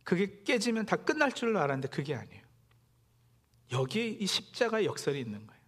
그게 0.06 0.42
깨지면 0.44 0.86
다 0.86 0.96
끝날 0.96 1.34
줄로 1.34 1.60
알았는데 1.60 1.90
그게 1.90 2.16
아니에요. 2.16 2.42
여기에 3.74 4.08
이 4.08 4.26
십자가 4.26 4.86
역설이 4.86 5.20
있는 5.20 5.46
거예요. 5.46 5.62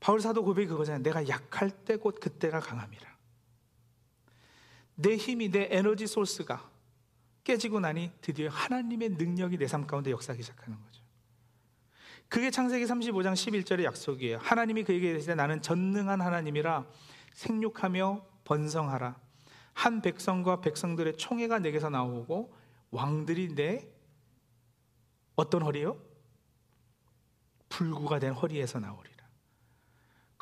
바울 0.00 0.20
사도 0.20 0.44
고백이 0.44 0.66
그거잖아요. 0.68 1.02
내가 1.02 1.26
약할 1.28 1.70
때 1.70 1.96
곧 1.96 2.18
그때가 2.20 2.58
강함이라. 2.60 3.10
내 4.96 5.16
힘이 5.16 5.48
내 5.50 5.68
에너지 5.70 6.06
소스가 6.06 6.70
깨지고 7.44 7.80
나니 7.80 8.10
드디어 8.20 8.50
하나님의 8.50 9.10
능력이 9.10 9.56
내 9.58 9.66
삶 9.66 9.86
가운데 9.86 10.10
역사하기 10.10 10.42
시작하는 10.42 10.78
거죠. 10.82 11.02
그게 12.28 12.50
창세기 12.50 12.84
35장 12.84 13.34
11절의 13.34 13.84
약속이에요. 13.84 14.38
하나님이 14.38 14.84
그에게 14.84 15.10
이르시되 15.10 15.34
나는 15.36 15.62
전능한 15.62 16.20
하나님이라 16.20 16.86
생육하며 17.34 18.26
번성하라. 18.44 19.16
한 19.74 20.02
백성과 20.02 20.60
백성들의 20.60 21.16
총회가 21.16 21.60
내게서 21.60 21.90
나오고 21.90 22.54
왕들이 22.92 23.54
내 23.54 23.88
어떤 25.34 25.62
허리요? 25.62 26.00
불구가 27.68 28.20
된 28.20 28.32
허리에서 28.32 28.78
나오리. 28.78 29.12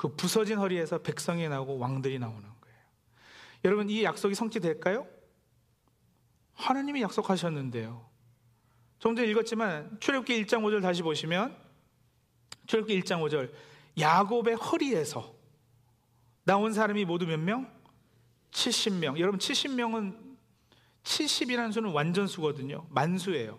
그 0.00 0.08
부서진 0.16 0.56
허리에서 0.56 1.02
백성이 1.02 1.46
나오고 1.46 1.76
왕들이 1.76 2.18
나오는 2.18 2.40
거예요. 2.40 2.78
여러분, 3.66 3.90
이 3.90 4.02
약속이 4.02 4.34
성취될까요? 4.34 5.06
하나님이 6.54 7.02
약속하셨는데요. 7.02 8.08
좀 8.98 9.14
전에 9.14 9.28
읽었지만 9.28 9.98
출애굽기 10.00 10.42
1장 10.46 10.62
5절 10.62 10.80
다시 10.80 11.02
보시면 11.02 11.54
출애굽기 12.66 12.98
1장 13.02 13.20
5절 13.20 13.52
야곱의 13.98 14.54
허리에서 14.54 15.34
나온 16.44 16.72
사람이 16.72 17.04
모두 17.04 17.26
몇 17.26 17.38
명? 17.38 17.70
70명. 18.52 19.18
여러분 19.18 19.38
70명은 19.38 20.29
70이라는 21.04 21.72
수는 21.72 21.90
완전수거든요. 21.90 22.86
만수예요. 22.90 23.58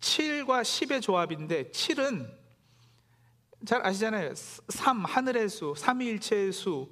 7과 0.00 0.62
10의 0.62 1.00
조합인데 1.00 1.70
7은 1.70 2.42
잘 3.64 3.86
아시잖아요. 3.86 4.34
3, 4.34 5.04
하늘의 5.04 5.48
수, 5.48 5.74
삼위일체의 5.76 6.52
수. 6.52 6.90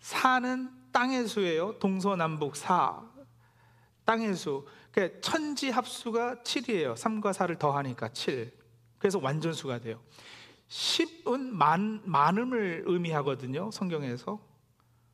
4는 0.00 0.70
땅의 0.92 1.26
수예요. 1.26 1.78
동서남북 1.78 2.56
4. 2.56 3.02
땅의 4.04 4.34
수. 4.34 4.66
그러니까 4.92 5.20
천지 5.20 5.70
합수가 5.70 6.42
7이에요. 6.42 6.94
3과 6.94 7.32
4를 7.32 7.58
더하니까 7.58 8.08
7. 8.08 8.52
그래서 8.98 9.18
완전수가 9.18 9.80
돼요. 9.80 10.02
10은 10.68 11.50
만, 11.50 12.02
많음을 12.04 12.84
의미하거든요. 12.86 13.70
성경에서. 13.70 14.38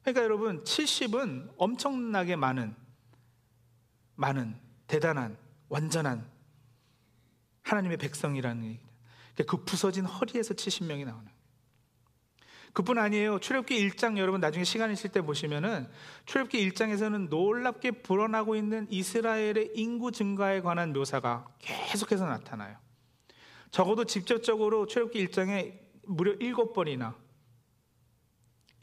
그러니까 0.03 0.23
여러분, 0.25 0.65
70은 0.65 1.53
엄청나게 1.57 2.37
많은, 2.37 2.75
많은, 4.17 4.59
대단한, 4.87 5.37
완전한 5.69 6.29
하나님의 7.63 7.97
백성이라는 7.97 8.65
얘기. 8.65 8.81
그러니까 9.35 9.57
그 9.57 9.65
부서진 9.65 10.05
허리에서 10.05 10.55
70명이 10.55 11.05
나오는 11.05 11.35
그뿐 12.75 12.99
아니에요. 12.99 13.39
출애굽기 13.39 13.89
1장 13.89 14.19
여러분 14.19 14.41
나중에 14.41 14.65
시간 14.65 14.91
있을 14.91 15.11
때 15.11 15.23
보시면은 15.23 15.89
출애굽기 16.27 16.69
1장에서는 16.71 17.29
놀랍게 17.29 18.03
불어나고 18.03 18.57
있는 18.57 18.89
이스라엘의 18.91 19.73
인구 19.75 20.11
증가에 20.11 20.61
관한 20.61 20.93
묘사가 20.93 21.47
계속해서 21.61 22.27
나타나요. 22.27 22.77
적어도 23.71 24.05
직접적으로 24.05 24.87
출애굽기 24.87 25.25
1장에 25.29 25.79
무려 26.03 26.37
7번이나 26.37 27.15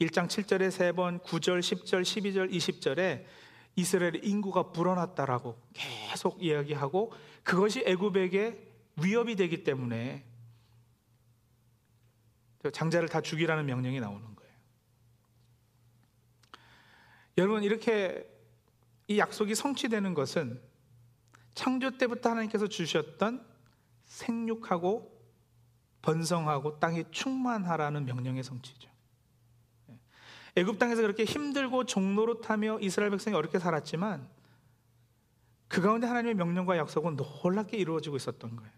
1장 0.00 0.26
7절에 0.26 0.68
3번, 0.70 1.22
9절, 1.22 1.60
10절, 1.60 2.02
12절, 2.02 2.50
20절에 2.50 3.24
이스라엘의 3.76 4.20
인구가 4.24 4.72
불어났다라고 4.72 5.58
계속 5.72 6.42
이야기하고 6.42 7.12
그것이 7.42 7.82
애굽에게 7.86 8.72
위협이 9.02 9.36
되기 9.36 9.64
때문에 9.64 10.24
장자를 12.72 13.08
다 13.08 13.20
죽이라는 13.20 13.64
명령이 13.66 13.98
나오는 14.00 14.22
거예요. 14.22 14.52
여러분 17.38 17.64
이렇게 17.64 18.28
이 19.08 19.18
약속이 19.18 19.54
성취되는 19.54 20.14
것은 20.14 20.60
창조 21.54 21.96
때부터 21.96 22.30
하나님께서 22.30 22.66
주셨던 22.66 23.44
생육하고 24.06 25.10
번성하고 26.02 26.78
땅에 26.78 27.04
충만하라는 27.10 28.04
명령의 28.04 28.42
성취죠. 28.42 28.91
예. 30.56 30.60
애굽 30.60 30.78
땅에서 30.78 31.02
그렇게 31.02 31.24
힘들고 31.24 31.84
종로로 31.84 32.40
타며 32.40 32.78
이스라엘 32.80 33.10
백성이 33.10 33.36
어렵게 33.36 33.58
살았지만 33.58 34.28
그 35.68 35.80
가운데 35.80 36.06
하나님의 36.06 36.34
명령과 36.34 36.76
약속은 36.76 37.16
놀랍게 37.16 37.78
이루어지고 37.78 38.16
있었던 38.16 38.56
거예요. 38.56 38.72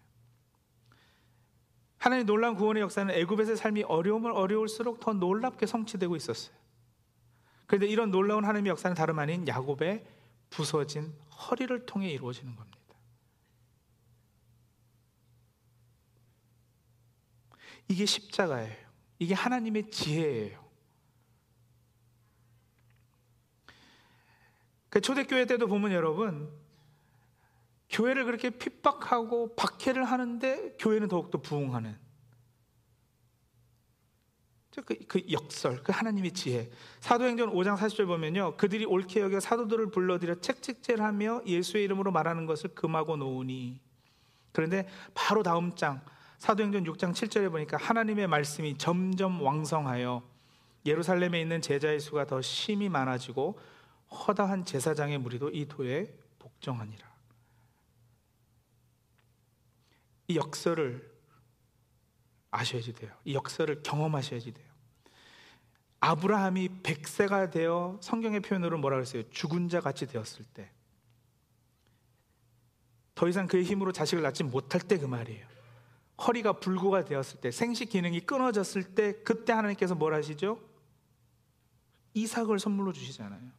하나님의 1.97 2.25
놀라운 2.25 2.55
구원의 2.55 2.81
역사는 2.83 3.13
애굽에서의 3.13 3.57
삶이 3.57 3.83
어려움을 3.83 4.31
어려울수록 4.31 4.99
더 4.99 5.13
놀랍게 5.13 5.65
성취되고 5.65 6.15
있었어요. 6.15 6.55
그런데 7.65 7.87
이런 7.87 8.11
놀라운 8.11 8.45
하나님의 8.45 8.69
역사는 8.69 8.95
다름 8.95 9.19
아닌 9.19 9.47
야곱의 9.47 10.05
부서진 10.49 11.13
허리를 11.31 11.85
통해 11.85 12.09
이루어지는 12.11 12.55
겁니다. 12.55 12.77
이게 17.87 18.05
십자가예요. 18.05 18.85
이게 19.19 19.33
하나님의 19.33 19.91
지혜예요. 19.91 20.64
초대교회 25.01 25.45
때도 25.45 25.67
보면 25.67 25.91
여러분, 25.91 26.49
교회를 27.89 28.25
그렇게 28.25 28.49
핍박하고 28.49 29.55
박해를 29.55 30.03
하는데 30.03 30.75
교회는 30.79 31.07
더욱더 31.07 31.39
부흥하는 31.41 32.05
그, 34.83 34.95
그 35.07 35.21
역설, 35.31 35.81
그 35.83 35.91
하나님의 35.91 36.31
지혜. 36.31 36.69
사도행전 36.99 37.51
5장 37.51 37.77
40절 37.77 38.07
보면요. 38.07 38.57
그들이 38.57 38.85
옳게 38.85 39.21
여겨 39.21 39.39
사도들을 39.39 39.91
불러들여 39.91 40.35
책찍질하며 40.41 41.43
예수의 41.45 41.85
이름으로 41.85 42.11
말하는 42.11 42.45
것을 42.45 42.75
금하고 42.75 43.15
놓으니. 43.15 43.79
그런데 44.51 44.87
바로 45.13 45.43
다음 45.43 45.75
장 45.75 46.01
사도행전 46.39 46.83
6장 46.83 47.13
7절에 47.13 47.49
보니까 47.51 47.77
하나님의 47.77 48.27
말씀이 48.27 48.77
점점 48.77 49.41
왕성하여 49.41 50.23
예루살렘에 50.85 51.41
있는 51.41 51.61
제자의 51.61 51.99
수가 51.99 52.25
더 52.25 52.41
심히 52.41 52.89
많아지고 52.89 53.57
허다한 54.15 54.65
제사장의 54.65 55.19
무리도 55.19 55.49
이 55.51 55.67
도에 55.67 56.11
복종하니라. 56.39 57.15
이 60.27 60.37
역설을 60.37 61.13
아셔야지 62.51 62.93
돼요. 62.93 63.11
이 63.25 63.35
역설을 63.35 63.83
경험하셔야지 63.83 64.53
돼요. 64.53 64.65
아브라함이 65.99 66.81
백세가 66.83 67.49
되어 67.49 67.99
성경의 68.01 68.39
표현으로 68.41 68.77
뭐라 68.77 68.97
그랬어요? 68.97 69.29
죽은 69.29 69.69
자 69.69 69.81
같이 69.81 70.05
되었을 70.05 70.45
때. 70.53 70.71
더 73.13 73.27
이상 73.27 73.47
그의 73.47 73.63
힘으로 73.63 73.91
자식을 73.91 74.21
낳지 74.23 74.43
못할 74.43 74.81
때 74.81 74.97
그 74.97 75.05
말이에요. 75.05 75.47
허리가 76.27 76.53
불구가 76.53 77.03
되었을 77.03 77.41
때, 77.41 77.51
생식 77.51 77.89
기능이 77.89 78.21
끊어졌을 78.21 78.83
때, 78.95 79.13
그때 79.23 79.51
하나님께서 79.51 79.95
뭘 79.95 80.13
하시죠? 80.13 80.59
이삭을 82.13 82.59
선물로 82.59 82.93
주시잖아요. 82.93 83.51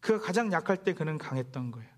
그가 0.00 0.24
가장 0.24 0.52
약할 0.52 0.78
때 0.84 0.94
그는 0.94 1.18
강했던 1.18 1.70
거예요. 1.70 1.88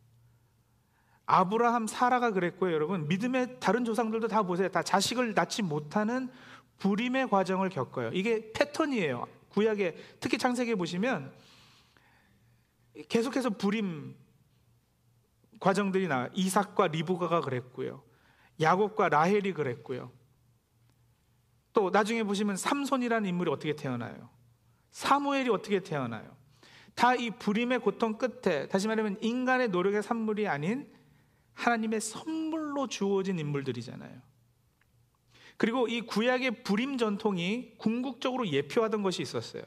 아브라함, 1.27 1.87
사라가 1.87 2.33
그랬고요, 2.33 2.73
여러분. 2.73 3.07
믿음의 3.07 3.61
다른 3.61 3.85
조상들도 3.85 4.29
다 4.29 4.43
보세요. 4.43 4.69
다 4.69 4.83
자식을 4.83 5.35
낳지 5.35 5.63
못하는 5.63 6.29
불임의 6.79 7.29
과정을 7.29 7.69
겪어요. 7.69 8.11
이게 8.13 8.51
패턴이에요. 8.53 9.29
구약에 9.51 9.97
특히 10.19 10.39
창세기에 10.39 10.75
보시면 10.75 11.33
계속해서 13.09 13.51
불임 13.51 14.17
과정들이 15.61 16.09
나. 16.09 16.29
이삭과 16.35 16.89
리브가가 16.89 17.43
그랬고요. 17.43 18.03
야곱과 18.61 19.11
라헬이 19.11 19.53
그랬고요. 19.53 20.11
또 21.73 21.91
나중에 21.91 22.25
보시면 22.25 22.57
삼손이라는 22.57 23.29
인물이 23.29 23.51
어떻게 23.51 23.77
태어나요? 23.77 24.31
사무엘이 24.91 25.51
어떻게 25.51 25.81
태어나요? 25.81 26.37
다 26.95 27.15
이 27.15 27.31
불임의 27.31 27.81
고통 27.81 28.19
끝에 28.19 28.69
다시 28.69 28.89
말하면 28.89 29.19
인간의 29.23 29.69
노력의 29.69 30.03
산물이 30.03 30.49
아닌 30.49 30.91
하나님의 31.55 32.01
선물로 32.01 32.87
주어진 32.89 33.39
인물들이잖아요. 33.39 34.21
그리고 35.57 35.89
이 35.89 36.01
구약의 36.01 36.63
불임 36.63 36.97
전통이 36.97 37.75
궁극적으로 37.77 38.49
예표하던 38.49 39.03
것이 39.03 39.21
있었어요. 39.23 39.63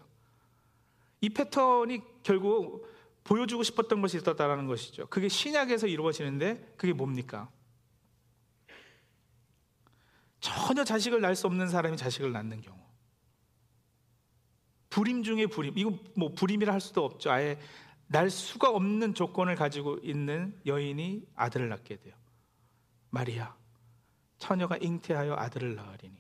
이 1.22 1.30
패턴이 1.30 2.02
결국 2.24 2.88
보여주고 3.24 3.64
싶었던 3.64 4.02
것이 4.02 4.18
있었다는 4.18 4.68
것이죠. 4.68 5.08
그게 5.08 5.30
신약에서 5.30 5.88
이루어지는데 5.88 6.74
그게 6.78 6.94
뭡니까? 6.94 7.50
전혀 10.40 10.84
자식을 10.84 11.22
낳을 11.22 11.36
수 11.36 11.48
없는 11.48 11.70
사람이 11.70 11.96
자식을 11.96 12.32
낳는 12.32 12.62
경우. 12.62 12.78
불임 14.94 15.24
중에 15.24 15.48
불임. 15.48 15.76
이거 15.76 15.98
뭐 16.16 16.32
불임이라 16.36 16.72
할 16.72 16.80
수도 16.80 17.04
없죠. 17.04 17.32
아예 17.32 17.60
날 18.06 18.30
수가 18.30 18.70
없는 18.70 19.16
조건을 19.16 19.56
가지고 19.56 19.98
있는 20.04 20.56
여인이 20.68 21.26
아들을 21.36 21.68
낳게 21.68 21.96
돼요. 21.98 22.14
마리아. 23.10 23.56
처녀가 24.38 24.78
잉태하여 24.78 25.34
아들을 25.34 25.74
낳으리니. 25.74 26.16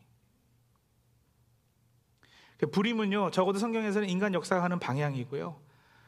그 2.57 2.65
불임은요, 2.71 3.29
적어도 3.29 3.59
성경에서는 3.59 4.09
인간 4.09 4.33
역사가 4.33 4.63
하는 4.63 4.79
방향이고요. 4.79 5.61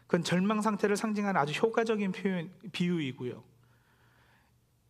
그건 0.07 0.23
절망 0.23 0.61
상태를 0.63 0.97
상징하는 0.97 1.39
아주 1.39 1.53
효과적인 1.53 2.13
표현, 2.13 2.51
비유이고요. 2.71 3.43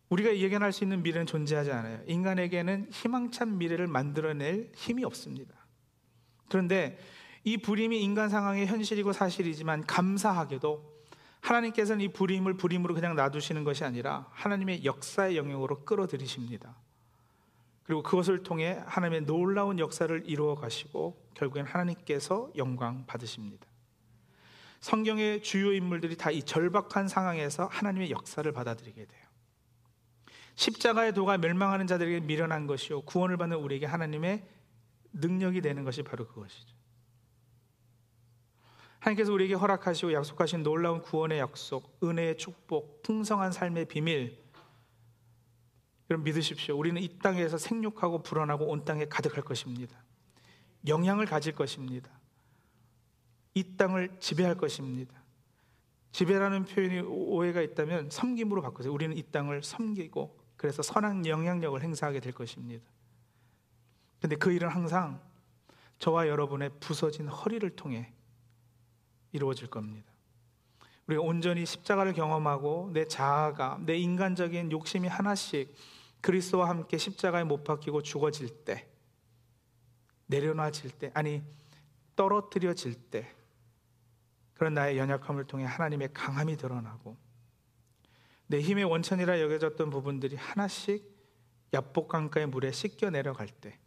우리가 0.08 0.34
예견할 0.34 0.72
수 0.72 0.82
있는 0.82 1.02
미래는 1.02 1.26
존재하지 1.26 1.72
않아요. 1.72 2.00
인간에게는 2.06 2.88
희망찬 2.90 3.58
미래를 3.58 3.86
만들어낼 3.86 4.72
힘이 4.74 5.04
없습니다. 5.04 5.54
그런데 6.48 6.98
이 7.46 7.56
불임이 7.58 8.02
인간 8.02 8.28
상황의 8.28 8.66
현실이고 8.66 9.12
사실이지만 9.12 9.86
감사하게도 9.86 10.96
하나님께서는 11.40 12.04
이 12.04 12.08
불임을 12.08 12.56
불임으로 12.56 12.92
그냥 12.92 13.14
놔두시는 13.14 13.62
것이 13.62 13.84
아니라 13.84 14.26
하나님의 14.32 14.84
역사의 14.84 15.36
영역으로 15.36 15.84
끌어들이십니다. 15.84 16.74
그리고 17.84 18.02
그것을 18.02 18.42
통해 18.42 18.82
하나님의 18.86 19.26
놀라운 19.26 19.78
역사를 19.78 20.24
이루어 20.26 20.56
가시고 20.56 21.24
결국엔 21.34 21.66
하나님께서 21.66 22.50
영광 22.56 23.06
받으십니다. 23.06 23.64
성경의 24.80 25.44
주요 25.44 25.72
인물들이 25.72 26.16
다 26.16 26.32
이 26.32 26.42
절박한 26.42 27.06
상황에서 27.06 27.66
하나님의 27.66 28.10
역사를 28.10 28.50
받아들이게 28.50 29.04
돼요. 29.04 29.26
십자가의 30.56 31.14
도가 31.14 31.38
멸망하는 31.38 31.86
자들에게 31.86 32.26
미련한 32.26 32.66
것이요 32.66 33.02
구원을 33.02 33.36
받는 33.36 33.58
우리에게 33.58 33.86
하나님의 33.86 34.44
능력이 35.12 35.60
되는 35.60 35.84
것이 35.84 36.02
바로 36.02 36.26
그것이죠. 36.26 36.75
하나님께서 39.06 39.32
우리에게 39.32 39.54
허락하시고 39.54 40.12
약속하신 40.12 40.64
놀라운 40.64 41.00
구원의 41.00 41.38
약속, 41.38 41.96
은혜의 42.02 42.38
축복, 42.38 43.02
풍성한 43.02 43.52
삶의 43.52 43.86
비밀. 43.86 44.36
여러분 46.10 46.24
믿으십시오. 46.24 46.76
우리는 46.76 47.00
이 47.00 47.18
땅에서 47.18 47.56
생육하고 47.56 48.22
불어나고 48.22 48.66
온 48.66 48.84
땅에 48.84 49.06
가득할 49.06 49.44
것입니다. 49.44 49.96
영향을 50.88 51.26
가질 51.26 51.54
것입니다. 51.54 52.10
이 53.54 53.76
땅을 53.76 54.16
지배할 54.18 54.56
것입니다. 54.56 55.14
지배라는 56.12 56.64
표현이 56.64 57.00
오해가 57.00 57.62
있다면 57.62 58.10
섬김으로 58.10 58.62
바꾸세요. 58.62 58.92
우리는 58.92 59.16
이 59.16 59.22
땅을 59.22 59.62
섬기고 59.62 60.36
그래서 60.56 60.82
선한 60.82 61.26
영향력을 61.26 61.80
행사하게 61.80 62.20
될 62.20 62.32
것입니다. 62.32 62.84
근데 64.20 64.34
그 64.36 64.50
일은 64.50 64.68
항상 64.68 65.20
저와 65.98 66.28
여러분의 66.28 66.70
부서진 66.80 67.28
허리를 67.28 67.68
통해 67.76 68.15
이루어질 69.36 69.68
겁니다. 69.68 70.10
우리가 71.06 71.22
온전히 71.22 71.64
십자가를 71.64 72.12
경험하고 72.12 72.90
내 72.92 73.06
자아가 73.06 73.78
내 73.82 73.96
인간적인 73.96 74.72
욕심이 74.72 75.06
하나씩 75.06 75.72
그리스도와 76.20 76.68
함께 76.68 76.98
십자가에 76.98 77.44
못 77.44 77.62
박히고 77.62 78.02
죽어질 78.02 78.64
때 78.64 78.88
내려놔질 80.26 80.90
때 80.92 81.12
아니 81.14 81.42
떨어뜨려질 82.16 82.94
때 82.94 83.32
그런 84.54 84.74
나의 84.74 84.98
연약함을 84.98 85.44
통해 85.44 85.64
하나님의 85.64 86.12
강함이 86.12 86.56
드러나고 86.56 87.16
내 88.48 88.60
힘의 88.60 88.84
원천이라 88.84 89.40
여겨졌던 89.40 89.90
부분들이 89.90 90.34
하나씩 90.36 91.14
야복강가의 91.74 92.46
물에 92.46 92.72
씻겨 92.72 93.10
내려갈 93.10 93.48
때 93.48 93.78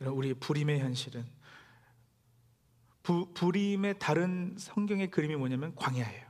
우리 0.00 0.34
불임의 0.34 0.80
현실은 0.80 1.26
부, 3.08 3.32
불임의 3.32 3.98
다른 3.98 4.54
성경의 4.58 5.10
그림이 5.10 5.34
뭐냐면 5.34 5.74
광야예요. 5.76 6.28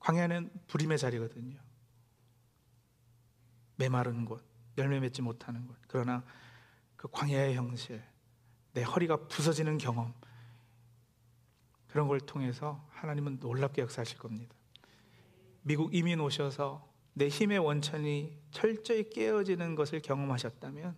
광야는 0.00 0.50
불임의 0.66 0.98
자리거든요. 0.98 1.56
메마른 3.76 4.24
곳, 4.24 4.44
열매 4.76 4.98
맺지 4.98 5.22
못하는 5.22 5.68
곳. 5.68 5.76
그러나 5.86 6.24
그 6.96 7.06
광야의 7.12 7.54
형실, 7.54 8.02
내 8.72 8.82
허리가 8.82 9.28
부서지는 9.28 9.78
경험, 9.78 10.12
그런 11.86 12.08
걸 12.08 12.18
통해서 12.18 12.84
하나님은 12.90 13.38
놀랍게 13.38 13.82
역사하실 13.82 14.18
겁니다. 14.18 14.52
미국 15.62 15.94
이민 15.94 16.18
오셔서 16.18 16.92
내 17.12 17.28
힘의 17.28 17.60
원천이 17.60 18.36
철저히 18.50 19.08
깨어지는 19.10 19.76
것을 19.76 20.02
경험하셨다면 20.02 20.96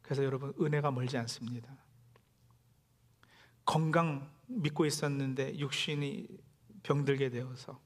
그래서 0.00 0.24
여러분 0.24 0.54
은혜가 0.58 0.92
멀지 0.92 1.18
않습니다. 1.18 1.87
건강 3.68 4.32
믿고 4.46 4.86
있었는데 4.86 5.58
육신이 5.58 6.26
병들게 6.84 7.28
되어서 7.28 7.78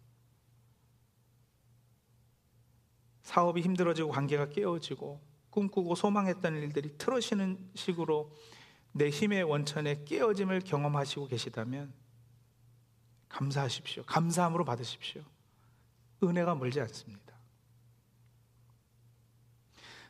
사업이 3.22 3.62
힘들어지고 3.62 4.10
관계가 4.10 4.50
깨어지고 4.50 5.20
꿈꾸고 5.50 5.96
소망했던 5.96 6.54
일들이 6.54 6.96
틀어지는 6.96 7.72
식으로 7.74 8.32
내 8.92 9.08
힘의 9.08 9.42
원천에 9.42 10.04
깨어짐을 10.04 10.60
경험하시고 10.60 11.26
계시다면 11.26 11.92
감사하십시오. 13.28 14.04
감사함으로 14.04 14.64
받으십시오. 14.64 15.22
은혜가 16.22 16.54
멀지 16.54 16.80
않습니다. 16.80 17.34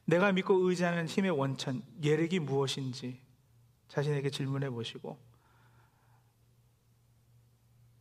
내가 0.04 0.32
믿고 0.32 0.68
의지하는 0.68 1.06
힘의 1.06 1.30
원천, 1.30 1.82
예력이 2.02 2.40
무엇인지 2.40 3.22
자신에게 3.88 4.28
질문해 4.28 4.68
보시고 4.68 5.31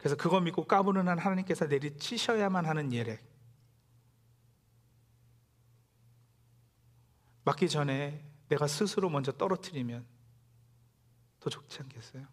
그래서 0.01 0.15
그거 0.15 0.41
믿고 0.41 0.65
까부는 0.65 1.07
한 1.07 1.19
하나님께서 1.19 1.67
내리치셔야만 1.67 2.65
하는 2.65 2.91
예력 2.91 3.19
맞기 7.43 7.69
전에 7.69 8.25
내가 8.47 8.65
스스로 8.65 9.11
먼저 9.11 9.31
떨어뜨리면 9.31 10.03
더 11.39 11.49
좋지 11.51 11.83
않겠어요? 11.83 12.25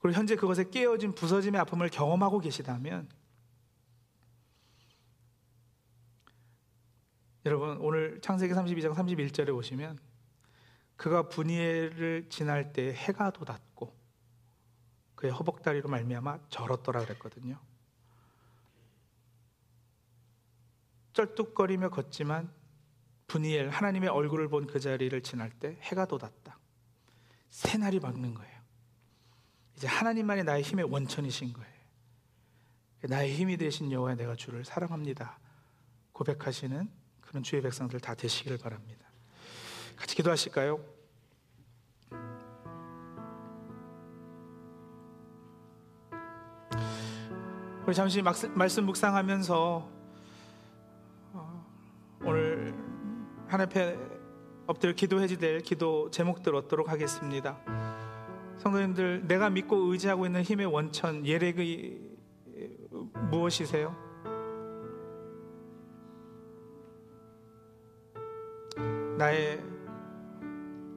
그리고 0.00 0.18
현재 0.18 0.36
그것에 0.36 0.68
깨어진 0.68 1.14
부서짐의 1.14 1.58
아픔을 1.62 1.88
경험하고 1.88 2.40
계시다면 2.40 3.08
여러분 7.46 7.78
오늘 7.78 8.20
창세기 8.20 8.52
32장 8.52 8.94
31절에 8.94 9.46
보시면 9.46 9.98
그가 10.96 11.30
분이엘을 11.30 12.26
지날 12.28 12.74
때 12.74 12.92
해가 12.92 13.30
돋았고 13.30 14.03
그의 15.14 15.32
허벅다리로 15.32 15.88
말미암아 15.88 16.48
절었더라 16.48 17.04
그랬거든요. 17.04 17.58
쩔뚝거리며 21.12 21.90
걷지만 21.90 22.52
분이엘 23.26 23.70
하나님의 23.70 24.08
얼굴을 24.10 24.48
본 24.48 24.66
그 24.66 24.80
자리를 24.80 25.20
지날 25.22 25.50
때 25.50 25.78
해가 25.82 26.06
돋았다. 26.06 26.58
새날이 27.50 28.00
밝는 28.00 28.34
거예요. 28.34 28.54
이제 29.76 29.86
하나님만이 29.86 30.42
나의 30.42 30.62
힘의 30.62 30.84
원천이신 30.86 31.52
거예요. 31.52 31.74
나의 33.02 33.34
힘이 33.34 33.56
되신 33.56 33.92
여호와 33.92 34.14
내가 34.14 34.34
주를 34.34 34.64
사랑합니다. 34.64 35.38
고백하시는 36.12 36.90
그런 37.20 37.42
주의 37.42 37.60
백성들 37.62 38.00
다 38.00 38.14
되시기를 38.14 38.58
바랍니다. 38.58 39.06
같이 39.96 40.16
기도하실까요? 40.16 40.93
우리 47.86 47.94
잠시 47.94 48.22
말씀 48.22 48.86
묵상하면서 48.86 49.88
어, 51.34 51.66
오늘 52.22 52.74
하나님 53.46 53.98
엎드려 54.66 54.94
기도해지 54.94 55.38
될 55.38 55.60
기도 55.60 56.10
제목들 56.10 56.54
얻도록 56.54 56.88
하겠습니다. 56.88 57.58
성도님들 58.56 59.26
내가 59.26 59.50
믿고 59.50 59.76
의지하고 59.92 60.24
있는 60.24 60.40
힘의 60.40 60.64
원천 60.64 61.26
예렉의 61.26 62.00
무엇이세요? 63.30 63.94
나의 69.18 69.62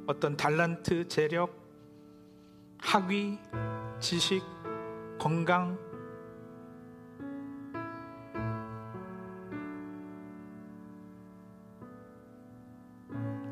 어떤 0.06 0.38
달란트, 0.38 1.10
재력, 1.10 1.54
학위, 2.78 3.38
지식, 4.00 4.42
건강, 5.20 5.87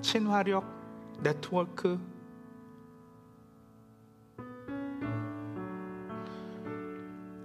친화력, 0.06 0.63
네트워크, 1.24 2.00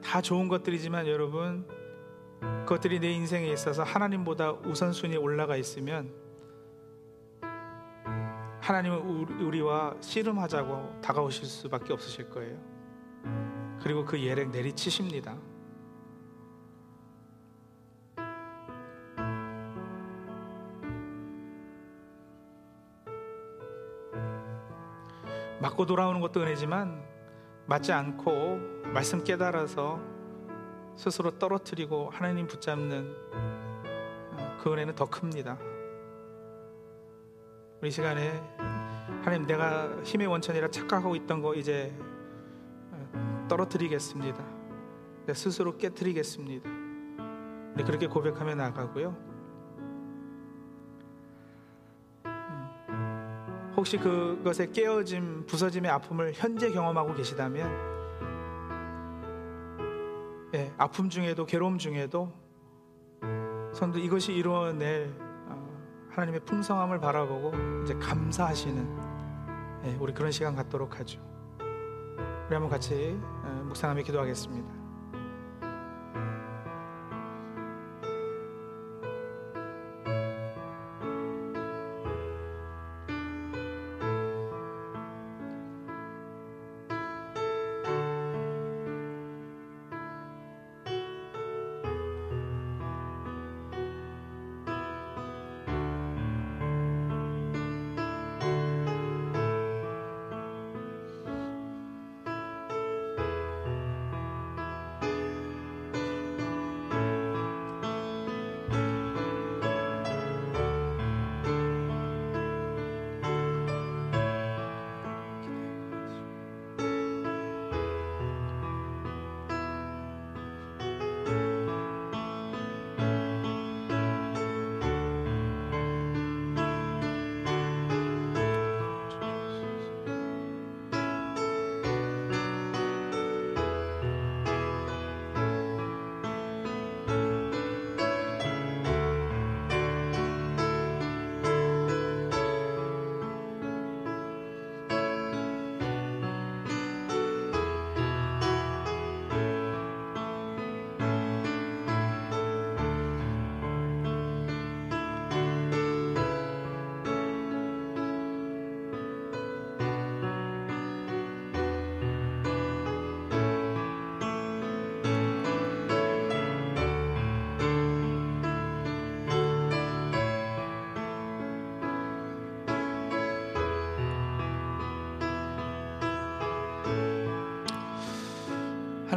다 0.05 0.21
좋은 0.21 0.47
것들이지만 0.47 1.07
여러분, 1.07 1.67
그것들이 2.67 3.01
내 3.01 3.13
인생에 3.13 3.51
있어서 3.51 3.83
하나님보다 3.83 4.53
우선순위에 4.53 5.17
올라가 5.17 5.57
있으면 5.57 6.13
하나님은 8.61 8.99
우리와 9.41 9.97
씨름하자고 10.03 11.01
다가오실 11.01 11.47
수밖에 11.47 11.95
없으실 11.95 12.29
거예요. 12.29 12.59
그리고 13.83 14.05
그 14.05 14.23
예렉 14.23 14.51
내리치십니다. 14.51 15.39
맞고 25.61 25.85
돌아오는 25.85 26.21
것도 26.21 26.41
은혜지만 26.41 27.05
맞지 27.67 27.93
않고 27.93 28.59
말씀 28.95 29.23
깨달아서 29.23 30.01
스스로 30.97 31.39
떨어뜨리고 31.39 32.11
하나님 32.11 32.47
붙잡는 32.47 33.15
그 34.63 34.73
은혜는 34.73 34.95
더 34.95 35.05
큽니다. 35.07 35.59
우리 37.83 37.91
시간에 37.91 38.43
하나님 39.23 39.47
내가 39.47 40.03
힘의 40.03 40.27
원천이라 40.27 40.69
착각하고 40.69 41.15
있던 41.17 41.43
거 41.43 41.55
이제 41.55 41.95
어, 42.91 43.47
떨어뜨리겠습니다. 43.49 44.45
스스로 45.35 45.77
깨뜨리겠습니다. 45.77 46.69
네, 47.77 47.85
그렇게 47.85 48.07
고백하며 48.07 48.55
나가고요. 48.55 49.30
혹시 53.81 53.97
그것에 53.97 54.71
깨어짐, 54.73 55.47
부서짐의 55.47 55.91
아픔을 55.91 56.33
현재 56.35 56.71
경험하고 56.71 57.15
계시다면, 57.15 57.71
예, 60.55 60.71
아픔 60.77 61.09
중에도 61.09 61.47
괴로움 61.47 61.79
중에도 61.79 62.31
선도 63.73 63.99
이것이 63.99 64.35
이루어낼 64.35 65.15
하나님의 66.11 66.41
풍성함을 66.45 67.01
바라보고 67.01 67.53
이제 67.85 67.95
감사하시는 67.95 68.99
예, 69.85 69.97
우리 69.99 70.13
그런 70.13 70.31
시간 70.31 70.55
갖도록 70.55 71.01
하죠. 71.01 71.19
우리 72.49 72.55
한번 72.55 72.69
같이 72.69 73.19
어, 73.23 73.63
묵상하며 73.65 74.03
기도하겠습니다. 74.03 74.80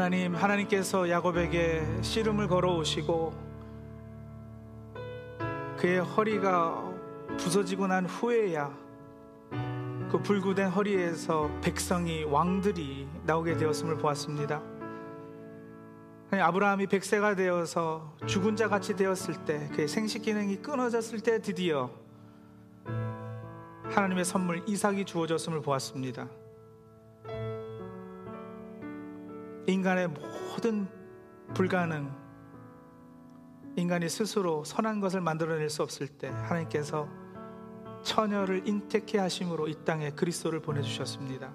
하나님, 0.03 0.35
하나님께서 0.35 1.09
야곱에게 1.09 2.01
씨름을 2.01 2.49
걸어오시고 2.49 3.33
그의 5.77 5.99
허리가 6.01 6.93
부서지고 7.37 7.87
난 7.87 8.05
후에야 8.05 8.77
그 10.11 10.19
불구된 10.21 10.71
허리에서 10.71 11.49
백성이 11.61 12.25
왕들이 12.25 13.07
나오게 13.23 13.55
되었음을 13.55 13.97
보았습니다. 13.97 14.61
아브라함이 16.31 16.87
백세가 16.87 17.35
되어서 17.35 18.13
죽은 18.27 18.57
자 18.57 18.67
같이 18.67 18.97
되었을 18.97 19.45
때 19.45 19.69
그의 19.73 19.87
생식 19.87 20.23
기능이 20.23 20.57
끊어졌을 20.57 21.21
때 21.21 21.41
드디어 21.41 21.89
하나님의 23.85 24.25
선물 24.25 24.63
이삭이 24.67 25.05
주어졌음을 25.05 25.61
보았습니다. 25.61 26.27
인간의 29.67 30.09
모든 30.09 30.87
불가능, 31.53 32.11
인간이 33.75 34.09
스스로 34.09 34.63
선한 34.63 34.99
것을 34.99 35.21
만들어낼 35.21 35.69
수 35.69 35.83
없을 35.83 36.07
때 36.07 36.27
하나님께서 36.27 37.07
처녀를 38.03 38.67
인택해 38.67 39.17
하심으로 39.19 39.69
이 39.69 39.85
땅에 39.85 40.11
그리스도를 40.11 40.61
보내주셨습니다. 40.61 41.53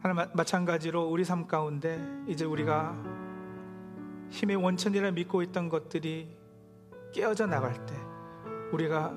하나 0.00 0.28
마찬가지로 0.34 1.04
우리 1.08 1.24
삶 1.24 1.46
가운데 1.46 1.98
이제 2.26 2.44
우리가 2.44 2.94
힘의 4.30 4.56
원천이라 4.56 5.12
믿고 5.12 5.42
있던 5.42 5.68
것들이 5.68 6.36
깨어져 7.12 7.46
나갈 7.46 7.86
때 7.86 7.94
우리가 8.72 9.14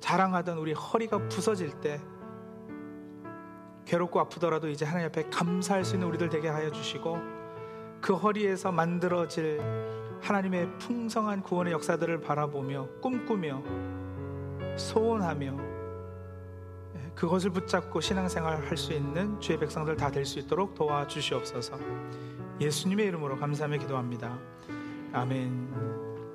자랑하던 0.00 0.56
우리 0.58 0.72
허리가 0.72 1.18
부서질 1.28 1.80
때 1.80 2.00
괴롭고 3.86 4.20
아프더라도 4.20 4.68
이제 4.68 4.84
하나님 4.84 5.08
앞에 5.08 5.30
감사할 5.30 5.84
수 5.84 5.94
있는 5.94 6.08
우리들 6.08 6.28
되게 6.28 6.48
하여 6.48 6.70
주시고 6.70 7.18
그 8.00 8.14
허리에서 8.14 8.72
만들어질 8.72 9.60
하나님의 10.22 10.78
풍성한 10.78 11.42
구원의 11.42 11.72
역사들을 11.72 12.20
바라보며 12.20 12.88
꿈꾸며 13.00 13.62
소원하며 14.76 15.56
예, 16.96 17.10
그것을 17.14 17.50
붙잡고 17.50 18.00
신앙생활 18.00 18.66
할 18.66 18.76
수 18.76 18.92
있는 18.92 19.40
주의 19.40 19.58
백성들 19.58 19.96
다 19.96 20.10
될 20.10 20.24
수 20.24 20.38
있도록 20.40 20.74
도와주시옵소서 20.74 21.78
예수님의 22.60 23.06
이름으로 23.06 23.36
감사하며 23.38 23.78
기도합니다. 23.78 24.36
아멘. 25.12 25.95